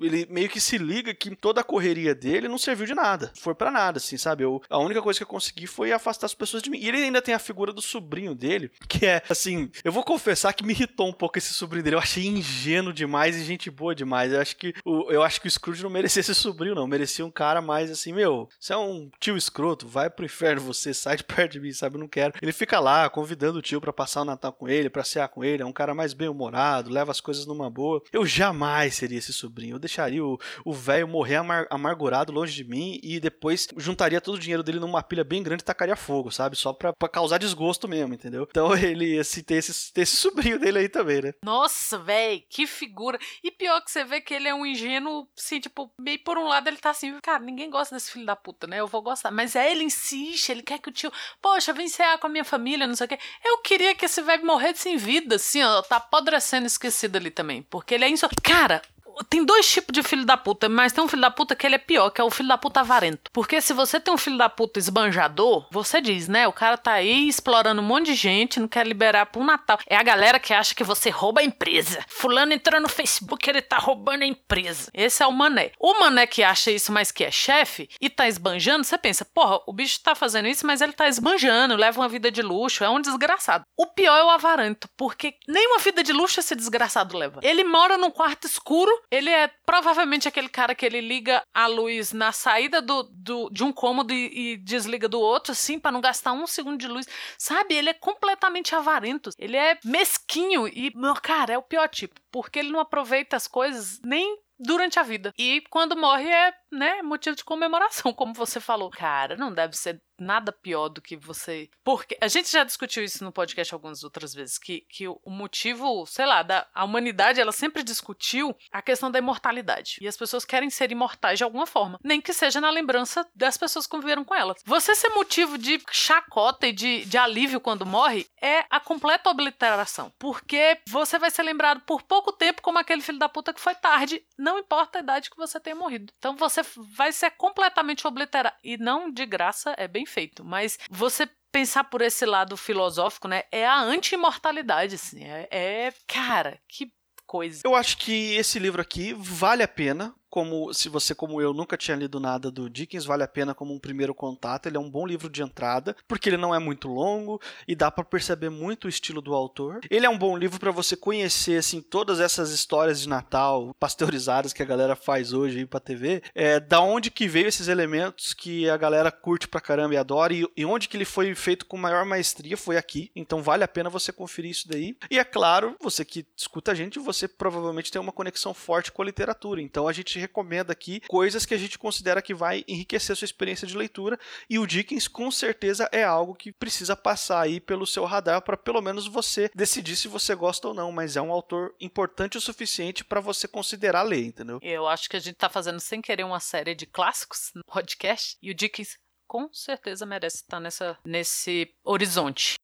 Ele 0.00 0.26
meio 0.30 0.48
que 0.48 0.60
se 0.60 0.76
liga 0.76 1.14
que 1.14 1.34
toda 1.34 1.62
a 1.62 1.64
correria 1.64 2.14
dele 2.14 2.48
não 2.48 2.58
serviu 2.58 2.86
de 2.86 2.94
nada. 2.94 3.32
Foi 3.40 3.54
para 3.54 3.70
nada, 3.70 3.98
assim, 3.98 4.16
sabe? 4.16 4.44
Eu, 4.44 4.62
a 4.68 4.78
única 4.78 5.00
coisa 5.00 5.18
que 5.18 5.24
eu 5.24 5.28
consegui 5.28 5.66
foi 5.66 5.92
afastar 5.92 6.26
as 6.26 6.34
pessoas 6.34 6.62
de 6.62 6.70
mim. 6.70 6.78
E 6.78 6.88
ele 6.88 6.98
ainda 6.98 7.22
tem 7.22 7.34
a 7.34 7.38
figura 7.38 7.72
do 7.72 7.80
sobrinho 7.80 8.34
dele, 8.34 8.70
que 8.88 9.06
é, 9.06 9.22
assim, 9.28 9.70
eu 9.82 9.90
vou 9.90 10.04
confessar 10.04 10.52
que 10.52 10.64
me 10.64 10.72
irritou 10.72 11.08
um 11.08 11.12
pouco 11.12 11.38
esse 11.38 11.54
sobrinho 11.54 11.82
dele. 11.82 11.96
Eu 11.96 12.00
achei 12.00 12.26
ingênuo 12.26 12.92
demais 12.92 13.36
e 13.36 13.44
gente 13.44 13.70
boa 13.70 13.94
demais. 13.94 14.32
Eu 14.32 14.40
acho 14.40 14.56
que 14.56 14.74
o, 14.84 15.10
eu 15.10 15.22
acho 15.22 15.40
que 15.40 15.48
o 15.48 15.50
Scrooge 15.50 15.82
não 15.82 15.90
merecia 15.90 16.20
esse 16.20 16.34
sobrinho, 16.34 16.74
não. 16.74 16.86
Merecia 16.86 17.24
um 17.24 17.30
cara 17.30 17.62
mais 17.62 17.90
assim, 17.90 18.12
meu, 18.12 18.48
você 18.60 18.72
é 18.72 18.76
um 18.76 19.10
tio 19.18 19.36
escroto, 19.36 19.88
vai 19.88 20.10
pro 20.10 20.26
inferno 20.26 20.60
você, 20.60 20.92
sai 20.94 21.16
de 21.16 21.24
perto 21.24 21.52
de 21.52 21.60
mim, 21.60 21.72
sabe? 21.72 21.96
Eu 21.96 22.00
não 22.00 22.08
quero. 22.08 22.34
Ele 22.42 22.52
fica 22.52 22.78
lá 22.78 23.08
convidando 23.08 23.58
o 23.58 23.62
tio 23.62 23.80
para 23.80 23.92
passar 23.92 24.22
o 24.22 24.24
Natal 24.24 24.52
com 24.52 24.68
ele, 24.68 24.90
pra 24.90 25.04
cear 25.04 25.28
com 25.28 25.42
ele 25.42 25.61
é 25.62 25.66
um 25.66 25.72
cara 25.72 25.94
mais 25.94 26.12
bem-humorado, 26.12 26.90
leva 26.90 27.10
as 27.10 27.20
coisas 27.20 27.46
numa 27.46 27.70
boa. 27.70 28.02
Eu 28.12 28.26
jamais 28.26 28.94
seria 28.94 29.18
esse 29.18 29.32
sobrinho. 29.32 29.76
Eu 29.76 29.78
deixaria 29.78 30.22
o 30.24 30.72
velho 30.72 31.08
morrer 31.08 31.36
amar 31.36 31.66
amargurado 31.70 32.32
longe 32.32 32.54
de 32.54 32.64
mim 32.64 32.98
e 33.02 33.18
depois 33.20 33.68
juntaria 33.76 34.20
todo 34.20 34.36
o 34.36 34.38
dinheiro 34.38 34.62
dele 34.62 34.80
numa 34.80 35.02
pilha 35.02 35.24
bem 35.24 35.42
grande 35.42 35.62
e 35.62 35.64
tacaria 35.64 35.96
fogo, 35.96 36.30
sabe? 36.30 36.56
Só 36.56 36.72
pra, 36.72 36.92
pra 36.92 37.08
causar 37.08 37.38
desgosto 37.38 37.88
mesmo, 37.88 38.14
entendeu? 38.14 38.46
Então 38.50 38.74
ele, 38.76 39.18
assim, 39.18 39.42
tem 39.42 39.58
esse, 39.58 39.92
esse 39.94 40.16
sobrinho 40.16 40.58
dele 40.58 40.80
aí 40.80 40.88
também, 40.88 41.22
né? 41.22 41.34
Nossa, 41.44 41.98
velho, 41.98 42.42
que 42.48 42.66
figura. 42.66 43.18
E 43.42 43.50
pior 43.50 43.80
que 43.82 43.90
você 43.90 44.04
vê 44.04 44.20
que 44.20 44.34
ele 44.34 44.48
é 44.48 44.54
um 44.54 44.66
ingênuo, 44.66 45.28
assim, 45.38 45.60
tipo, 45.60 45.90
meio 45.98 46.22
por 46.22 46.38
um 46.38 46.48
lado 46.48 46.68
ele 46.68 46.76
tá 46.76 46.90
assim, 46.90 47.18
cara, 47.20 47.38
ninguém 47.38 47.70
gosta 47.70 47.94
desse 47.94 48.10
filho 48.10 48.26
da 48.26 48.36
puta, 48.36 48.66
né? 48.66 48.80
Eu 48.80 48.86
vou 48.86 49.02
gostar. 49.02 49.30
Mas 49.30 49.56
é 49.56 49.70
ele 49.70 49.84
insiste, 49.84 50.50
ele 50.50 50.62
quer 50.62 50.78
que 50.78 50.88
o 50.88 50.92
tio, 50.92 51.12
poxa, 51.40 51.72
vem 51.72 51.88
cear 51.88 52.18
com 52.18 52.26
a 52.26 52.30
minha 52.30 52.44
família, 52.44 52.86
não 52.86 52.94
sei 52.94 53.06
o 53.06 53.08
quê. 53.08 53.18
Eu 53.44 53.58
queria 53.58 53.94
que 53.94 54.04
esse 54.04 54.22
velho 54.22 54.44
morresse 54.44 54.88
em 54.88 54.96
vida, 54.96 55.38
assim, 55.52 55.62
ó, 55.62 55.82
tá 55.82 55.96
apodrecendo 55.96 56.66
esquecido 56.66 57.16
ali 57.16 57.30
também. 57.30 57.62
Porque 57.62 57.94
ele 57.94 58.04
é 58.04 58.08
insó. 58.08 58.28
Cara, 58.42 58.80
tem 59.28 59.44
dois 59.44 59.70
tipos 59.70 59.92
de 59.92 60.02
filho 60.02 60.24
da 60.24 60.36
puta, 60.36 60.68
mas 60.68 60.92
tem 60.92 61.02
um 61.02 61.08
filho 61.08 61.22
da 61.22 61.30
puta 61.30 61.54
que 61.54 61.66
ele 61.66 61.76
é 61.76 61.78
pior, 61.78 62.10
que 62.10 62.20
é 62.20 62.24
o 62.24 62.30
filho 62.30 62.48
da 62.48 62.58
puta 62.58 62.80
avarento. 62.80 63.30
Porque 63.32 63.60
se 63.60 63.72
você 63.72 64.00
tem 64.00 64.12
um 64.12 64.18
filho 64.18 64.38
da 64.38 64.48
puta 64.48 64.78
esbanjador, 64.78 65.66
você 65.70 66.00
diz, 66.00 66.28
né? 66.28 66.46
O 66.48 66.52
cara 66.52 66.76
tá 66.76 66.92
aí 66.92 67.28
explorando 67.28 67.80
um 67.80 67.84
monte 67.84 68.06
de 68.06 68.14
gente, 68.14 68.60
não 68.60 68.68
quer 68.68 68.86
liberar 68.86 69.26
pro 69.26 69.44
Natal. 69.44 69.78
É 69.86 69.96
a 69.96 70.02
galera 70.02 70.38
que 70.38 70.52
acha 70.52 70.74
que 70.74 70.84
você 70.84 71.10
rouba 71.10 71.40
a 71.40 71.44
empresa. 71.44 72.04
Fulano 72.08 72.52
entrou 72.52 72.80
no 72.80 72.88
Facebook, 72.88 73.48
ele 73.48 73.62
tá 73.62 73.78
roubando 73.78 74.22
a 74.22 74.26
empresa. 74.26 74.90
Esse 74.94 75.22
é 75.22 75.26
o 75.26 75.32
mané. 75.32 75.72
O 75.78 75.98
mané 76.00 76.26
que 76.26 76.42
acha 76.42 76.70
isso, 76.70 76.92
mas 76.92 77.10
que 77.10 77.24
é 77.24 77.30
chefe 77.30 77.88
e 78.00 78.08
tá 78.08 78.28
esbanjando, 78.28 78.84
você 78.84 78.98
pensa, 78.98 79.24
porra, 79.24 79.60
o 79.66 79.72
bicho 79.72 80.00
tá 80.02 80.14
fazendo 80.14 80.48
isso, 80.48 80.66
mas 80.66 80.80
ele 80.80 80.92
tá 80.92 81.08
esbanjando, 81.08 81.76
leva 81.76 82.00
uma 82.00 82.08
vida 82.08 82.30
de 82.30 82.42
luxo, 82.42 82.84
é 82.84 82.90
um 82.90 83.00
desgraçado. 83.00 83.64
O 83.76 83.86
pior 83.86 84.16
é 84.16 84.24
o 84.24 84.30
avarento, 84.30 84.88
porque 84.96 85.34
nenhuma 85.48 85.78
vida 85.78 86.02
de 86.02 86.12
luxo 86.12 86.40
esse 86.40 86.54
desgraçado 86.54 87.16
leva. 87.16 87.40
Ele 87.42 87.64
mora 87.64 87.96
num 87.96 88.10
quarto 88.10 88.46
escuro, 88.46 88.90
ele 89.12 89.28
é 89.28 89.46
provavelmente 89.66 90.26
aquele 90.26 90.48
cara 90.48 90.74
que 90.74 90.86
ele 90.86 91.02
liga 91.02 91.42
a 91.52 91.66
luz 91.66 92.14
na 92.14 92.32
saída 92.32 92.80
do, 92.80 93.02
do 93.02 93.50
de 93.50 93.62
um 93.62 93.70
cômodo 93.70 94.14
e, 94.14 94.54
e 94.54 94.56
desliga 94.56 95.06
do 95.06 95.20
outro, 95.20 95.52
assim, 95.52 95.78
para 95.78 95.92
não 95.92 96.00
gastar 96.00 96.32
um 96.32 96.46
segundo 96.46 96.78
de 96.78 96.88
luz. 96.88 97.06
Sabe? 97.36 97.74
Ele 97.74 97.90
é 97.90 97.94
completamente 97.94 98.74
avarento. 98.74 99.28
Ele 99.38 99.58
é 99.58 99.78
mesquinho 99.84 100.66
e, 100.66 100.90
meu, 100.96 101.14
cara, 101.14 101.52
é 101.52 101.58
o 101.58 101.62
pior 101.62 101.86
tipo. 101.90 102.18
Porque 102.30 102.58
ele 102.58 102.72
não 102.72 102.80
aproveita 102.80 103.36
as 103.36 103.46
coisas 103.46 104.00
nem 104.02 104.38
durante 104.58 104.98
a 104.98 105.02
vida. 105.02 105.34
E 105.36 105.62
quando 105.68 105.94
morre 105.94 106.30
é, 106.30 106.54
né, 106.72 107.02
motivo 107.02 107.36
de 107.36 107.44
comemoração, 107.44 108.12
como 108.12 108.32
você 108.32 108.58
falou. 108.58 108.90
Cara, 108.90 109.36
não 109.36 109.52
deve 109.52 109.76
ser 109.76 110.00
nada 110.18 110.52
pior 110.52 110.88
do 110.88 111.02
que 111.02 111.16
você. 111.16 111.68
Porque 111.84 112.16
a 112.20 112.28
gente 112.28 112.50
já 112.50 112.64
discutiu 112.64 113.02
isso 113.02 113.22
no 113.24 113.32
podcast 113.32 113.74
algumas 113.74 114.02
outras 114.04 114.32
vezes, 114.32 114.58
que, 114.58 114.86
que 114.88 115.08
o 115.08 115.20
motivo, 115.26 116.06
sei 116.06 116.24
lá, 116.24 116.42
da 116.42 116.66
a 116.72 116.84
humanidade, 116.84 117.40
ela 117.40 117.52
sempre 117.52 117.82
discutiu 117.82 118.56
a 118.70 118.80
questão 118.80 119.10
da 119.10 119.18
imortalidade. 119.18 119.98
E 120.00 120.08
as 120.08 120.16
pessoas 120.16 120.44
querem 120.44 120.70
ser 120.70 120.90
imortais 120.92 121.38
de 121.38 121.44
alguma 121.44 121.66
forma, 121.66 121.98
nem 122.02 122.20
que 122.20 122.32
seja 122.32 122.60
na 122.60 122.70
lembrança 122.70 123.26
das 123.34 123.56
pessoas 123.56 123.86
que 123.86 123.90
conviveram 123.90 124.24
com 124.24 124.34
elas. 124.34 124.62
Você 124.64 124.94
ser 124.94 125.10
motivo 125.10 125.58
de 125.58 125.82
chacota 125.90 126.66
e 126.68 126.72
de, 126.72 127.04
de 127.04 127.18
alívio 127.18 127.60
quando 127.60 127.84
morre 127.84 128.26
é 128.40 128.64
a 128.70 128.78
completa 128.80 129.30
obliteração. 129.30 130.12
Porque 130.18 130.78
você 130.88 131.18
vai 131.18 131.30
ser 131.30 131.42
lembrado 131.42 131.82
por 131.82 132.02
pouco 132.02 132.32
tempo 132.32 132.62
como 132.62 132.78
aquele 132.78 133.02
filho 133.02 133.18
da 133.18 133.28
puta 133.28 133.52
que 133.52 133.60
foi 133.60 133.74
tarde, 133.74 134.24
não 134.38 134.58
importa 134.58 134.98
a 134.98 135.02
idade 135.02 135.30
que 135.30 135.36
você 135.36 135.58
tenha 135.58 135.76
morrido. 135.76 136.12
Então 136.18 136.36
você 136.36 136.61
vai 136.76 137.12
ser 137.12 137.30
completamente 137.32 138.06
obliterado. 138.06 138.56
E 138.62 138.76
não 138.76 139.10
de 139.10 139.26
graça, 139.26 139.74
é 139.76 139.86
bem 139.86 140.06
feito. 140.06 140.44
Mas 140.44 140.78
você 140.90 141.28
pensar 141.50 141.84
por 141.84 142.00
esse 142.00 142.24
lado 142.24 142.56
filosófico, 142.56 143.28
né? 143.28 143.42
É 143.52 143.66
a 143.66 143.78
anti-imortalidade, 143.78 144.94
assim. 144.94 145.22
É, 145.24 145.48
é, 145.50 145.92
cara, 146.06 146.58
que 146.66 146.90
coisa. 147.26 147.62
Eu 147.64 147.74
acho 147.74 147.98
que 147.98 148.34
esse 148.34 148.58
livro 148.58 148.80
aqui 148.80 149.14
vale 149.14 149.62
a 149.62 149.68
pena 149.68 150.14
como 150.32 150.72
se 150.72 150.88
você 150.88 151.14
como 151.14 151.42
eu 151.42 151.52
nunca 151.52 151.76
tinha 151.76 151.94
lido 151.94 152.18
nada 152.18 152.50
do 152.50 152.70
Dickens, 152.70 153.04
vale 153.04 153.22
a 153.22 153.28
pena 153.28 153.54
como 153.54 153.74
um 153.74 153.78
primeiro 153.78 154.14
contato. 154.14 154.64
Ele 154.64 154.78
é 154.78 154.80
um 154.80 154.90
bom 154.90 155.06
livro 155.06 155.28
de 155.28 155.42
entrada, 155.42 155.94
porque 156.08 156.30
ele 156.30 156.38
não 156.38 156.54
é 156.54 156.58
muito 156.58 156.88
longo 156.88 157.38
e 157.68 157.76
dá 157.76 157.90
para 157.90 158.02
perceber 158.02 158.48
muito 158.48 158.86
o 158.86 158.88
estilo 158.88 159.20
do 159.20 159.34
autor. 159.34 159.80
Ele 159.90 160.06
é 160.06 160.08
um 160.08 160.16
bom 160.16 160.34
livro 160.34 160.58
para 160.58 160.70
você 160.70 160.96
conhecer 160.96 161.58
assim 161.58 161.82
todas 161.82 162.18
essas 162.18 162.50
histórias 162.50 163.02
de 163.02 163.10
Natal 163.10 163.76
pasteurizadas 163.78 164.54
que 164.54 164.62
a 164.62 164.66
galera 164.66 164.96
faz 164.96 165.34
hoje 165.34 165.58
aí 165.58 165.66
para 165.66 165.80
TV. 165.80 166.22
É, 166.34 166.58
da 166.58 166.80
onde 166.80 167.10
que 167.10 167.28
veio 167.28 167.48
esses 167.48 167.68
elementos 167.68 168.32
que 168.32 168.70
a 168.70 168.78
galera 168.78 169.12
curte 169.12 169.46
pra 169.46 169.60
caramba 169.60 169.92
e 169.92 169.98
adora 169.98 170.32
e, 170.32 170.46
e 170.56 170.64
onde 170.64 170.88
que 170.88 170.96
ele 170.96 171.04
foi 171.04 171.34
feito 171.34 171.66
com 171.66 171.76
maior 171.76 172.06
maestria 172.06 172.56
foi 172.56 172.78
aqui. 172.78 173.10
Então 173.14 173.42
vale 173.42 173.64
a 173.64 173.68
pena 173.68 173.90
você 173.90 174.10
conferir 174.10 174.52
isso 174.52 174.66
daí. 174.66 174.96
E 175.10 175.18
é 175.18 175.24
claro, 175.24 175.76
você 175.78 176.06
que 176.06 176.24
escuta 176.34 176.72
a 176.72 176.74
gente, 176.74 176.98
você 176.98 177.28
provavelmente 177.28 177.92
tem 177.92 178.00
uma 178.00 178.12
conexão 178.12 178.54
forte 178.54 178.90
com 178.90 179.02
a 179.02 179.04
literatura. 179.04 179.60
Então 179.60 179.86
a 179.86 179.92
gente 179.92 180.21
recomenda 180.22 180.72
aqui 180.72 181.00
coisas 181.08 181.44
que 181.44 181.54
a 181.54 181.58
gente 181.58 181.78
considera 181.78 182.22
que 182.22 182.34
vai 182.34 182.64
enriquecer 182.66 183.12
a 183.12 183.16
sua 183.16 183.26
experiência 183.26 183.66
de 183.66 183.76
leitura 183.76 184.18
e 184.48 184.58
o 184.58 184.66
Dickens 184.66 185.06
com 185.06 185.30
certeza 185.30 185.88
é 185.92 186.02
algo 186.02 186.34
que 186.34 186.50
precisa 186.50 186.96
passar 186.96 187.42
aí 187.42 187.60
pelo 187.60 187.86
seu 187.86 188.04
radar 188.04 188.42
para 188.42 188.56
pelo 188.56 188.80
menos 188.80 189.06
você 189.06 189.50
decidir 189.54 189.96
se 189.96 190.08
você 190.08 190.34
gosta 190.34 190.68
ou 190.68 190.74
não, 190.74 190.90
mas 190.90 191.16
é 191.16 191.22
um 191.22 191.32
autor 191.32 191.74
importante 191.80 192.38
o 192.38 192.40
suficiente 192.40 193.04
para 193.04 193.20
você 193.20 193.46
considerar 193.46 194.02
ler, 194.02 194.24
entendeu? 194.24 194.58
Eu 194.62 194.86
acho 194.88 195.08
que 195.08 195.16
a 195.16 195.20
gente 195.20 195.36
tá 195.36 195.48
fazendo 195.48 195.80
sem 195.80 196.00
querer 196.00 196.24
uma 196.24 196.40
série 196.40 196.74
de 196.74 196.86
clássicos 196.86 197.50
no 197.54 197.62
podcast 197.64 198.36
e 198.42 198.50
o 198.50 198.54
Dickens 198.54 198.98
com 199.32 199.48
certeza 199.50 200.04
merece 200.04 200.36
estar 200.36 200.60
nessa, 200.60 200.98
nesse 201.06 201.74
horizonte. 201.82 202.56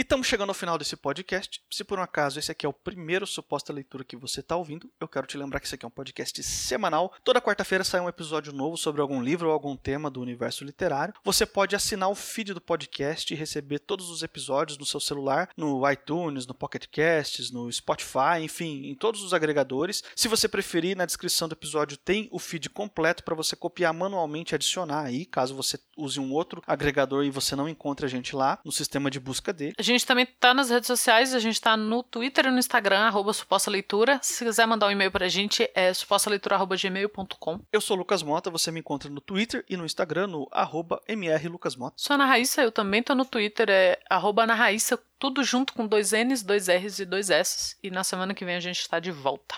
E 0.00 0.02
estamos 0.02 0.26
chegando 0.26 0.48
ao 0.48 0.54
final 0.54 0.78
desse 0.78 0.96
podcast. 0.96 1.60
Se 1.70 1.84
por 1.84 1.98
um 1.98 2.02
acaso 2.02 2.38
esse 2.38 2.50
aqui 2.50 2.64
é 2.64 2.68
o 2.68 2.72
primeiro 2.72 3.26
suposta 3.26 3.70
leitura 3.70 4.02
que 4.02 4.16
você 4.16 4.40
está 4.40 4.56
ouvindo, 4.56 4.90
eu 4.98 5.06
quero 5.06 5.26
te 5.26 5.36
lembrar 5.36 5.60
que 5.60 5.66
esse 5.66 5.74
aqui 5.74 5.84
é 5.84 5.88
um 5.88 5.90
podcast 5.90 6.42
semanal. 6.42 7.12
Toda 7.22 7.38
quarta-feira 7.38 7.84
sai 7.84 8.00
um 8.00 8.08
episódio 8.08 8.50
novo 8.50 8.78
sobre 8.78 9.02
algum 9.02 9.22
livro 9.22 9.48
ou 9.48 9.52
algum 9.52 9.76
tema 9.76 10.10
do 10.10 10.22
universo 10.22 10.64
literário. 10.64 11.12
Você 11.22 11.44
pode 11.44 11.76
assinar 11.76 12.08
o 12.08 12.14
feed 12.14 12.54
do 12.54 12.62
podcast 12.62 13.30
e 13.30 13.36
receber 13.36 13.80
todos 13.80 14.08
os 14.08 14.22
episódios 14.22 14.78
no 14.78 14.86
seu 14.86 15.00
celular, 15.00 15.50
no 15.54 15.86
iTunes, 15.90 16.46
no 16.46 16.54
Pocket 16.54 16.86
Casts, 16.90 17.50
no 17.50 17.70
Spotify, 17.70 18.40
enfim, 18.40 18.86
em 18.86 18.94
todos 18.94 19.22
os 19.22 19.34
agregadores. 19.34 20.02
Se 20.16 20.28
você 20.28 20.48
preferir, 20.48 20.96
na 20.96 21.04
descrição 21.04 21.46
do 21.46 21.52
episódio 21.52 21.98
tem 21.98 22.26
o 22.32 22.38
feed 22.38 22.70
completo 22.70 23.22
para 23.22 23.34
você 23.34 23.54
copiar 23.54 23.92
manualmente 23.92 24.54
e 24.54 24.56
adicionar 24.56 25.02
aí, 25.02 25.26
caso 25.26 25.54
você 25.54 25.78
use 25.94 26.18
um 26.18 26.32
outro 26.32 26.62
agregador 26.66 27.22
e 27.22 27.30
você 27.30 27.54
não 27.54 27.68
encontre 27.68 28.06
a 28.06 28.08
gente 28.08 28.34
lá 28.34 28.58
no 28.64 28.72
sistema 28.72 29.10
de 29.10 29.20
busca 29.20 29.52
dele. 29.52 29.74
A 29.76 29.89
gente 29.90 30.06
também 30.06 30.26
tá 30.26 30.54
nas 30.54 30.70
redes 30.70 30.86
sociais, 30.86 31.34
a 31.34 31.38
gente 31.38 31.60
tá 31.60 31.76
no 31.76 32.02
Twitter 32.02 32.46
e 32.46 32.50
no 32.50 32.58
Instagram, 32.58 33.00
arroba 33.00 33.32
suposta 33.32 33.70
leitura. 33.70 34.18
Se 34.22 34.44
quiser 34.44 34.66
mandar 34.66 34.86
um 34.86 34.90
e-mail 34.90 35.10
pra 35.10 35.28
gente, 35.28 35.68
é 35.74 35.92
supostaleitura.gmail.com. 35.92 37.60
Eu 37.72 37.80
sou 37.80 37.96
o 37.96 37.98
Lucas 37.98 38.22
Mota, 38.22 38.50
você 38.50 38.70
me 38.70 38.80
encontra 38.80 39.10
no 39.10 39.20
Twitter 39.20 39.64
e 39.68 39.76
no 39.76 39.84
Instagram 39.84 40.28
no 40.28 40.48
arroba 40.50 41.00
mrlucasmota. 41.08 41.94
Sou 41.96 42.14
a 42.14 42.16
Ana 42.16 42.26
Raíssa, 42.26 42.62
eu 42.62 42.72
também 42.72 43.02
tô 43.02 43.14
no 43.14 43.24
Twitter, 43.24 43.68
é 43.68 43.98
arroba 44.08 44.44
Ana 44.44 44.54
Raíssa, 44.54 44.98
tudo 45.18 45.42
junto 45.44 45.72
com 45.72 45.86
dois 45.86 46.12
N's, 46.12 46.42
dois 46.42 46.68
R's 46.68 46.98
e 46.98 47.04
dois 47.04 47.30
S's. 47.30 47.76
E 47.82 47.90
na 47.90 48.04
semana 48.04 48.34
que 48.34 48.44
vem 48.44 48.56
a 48.56 48.60
gente 48.60 48.88
tá 48.88 48.98
de 48.98 49.10
volta. 49.10 49.56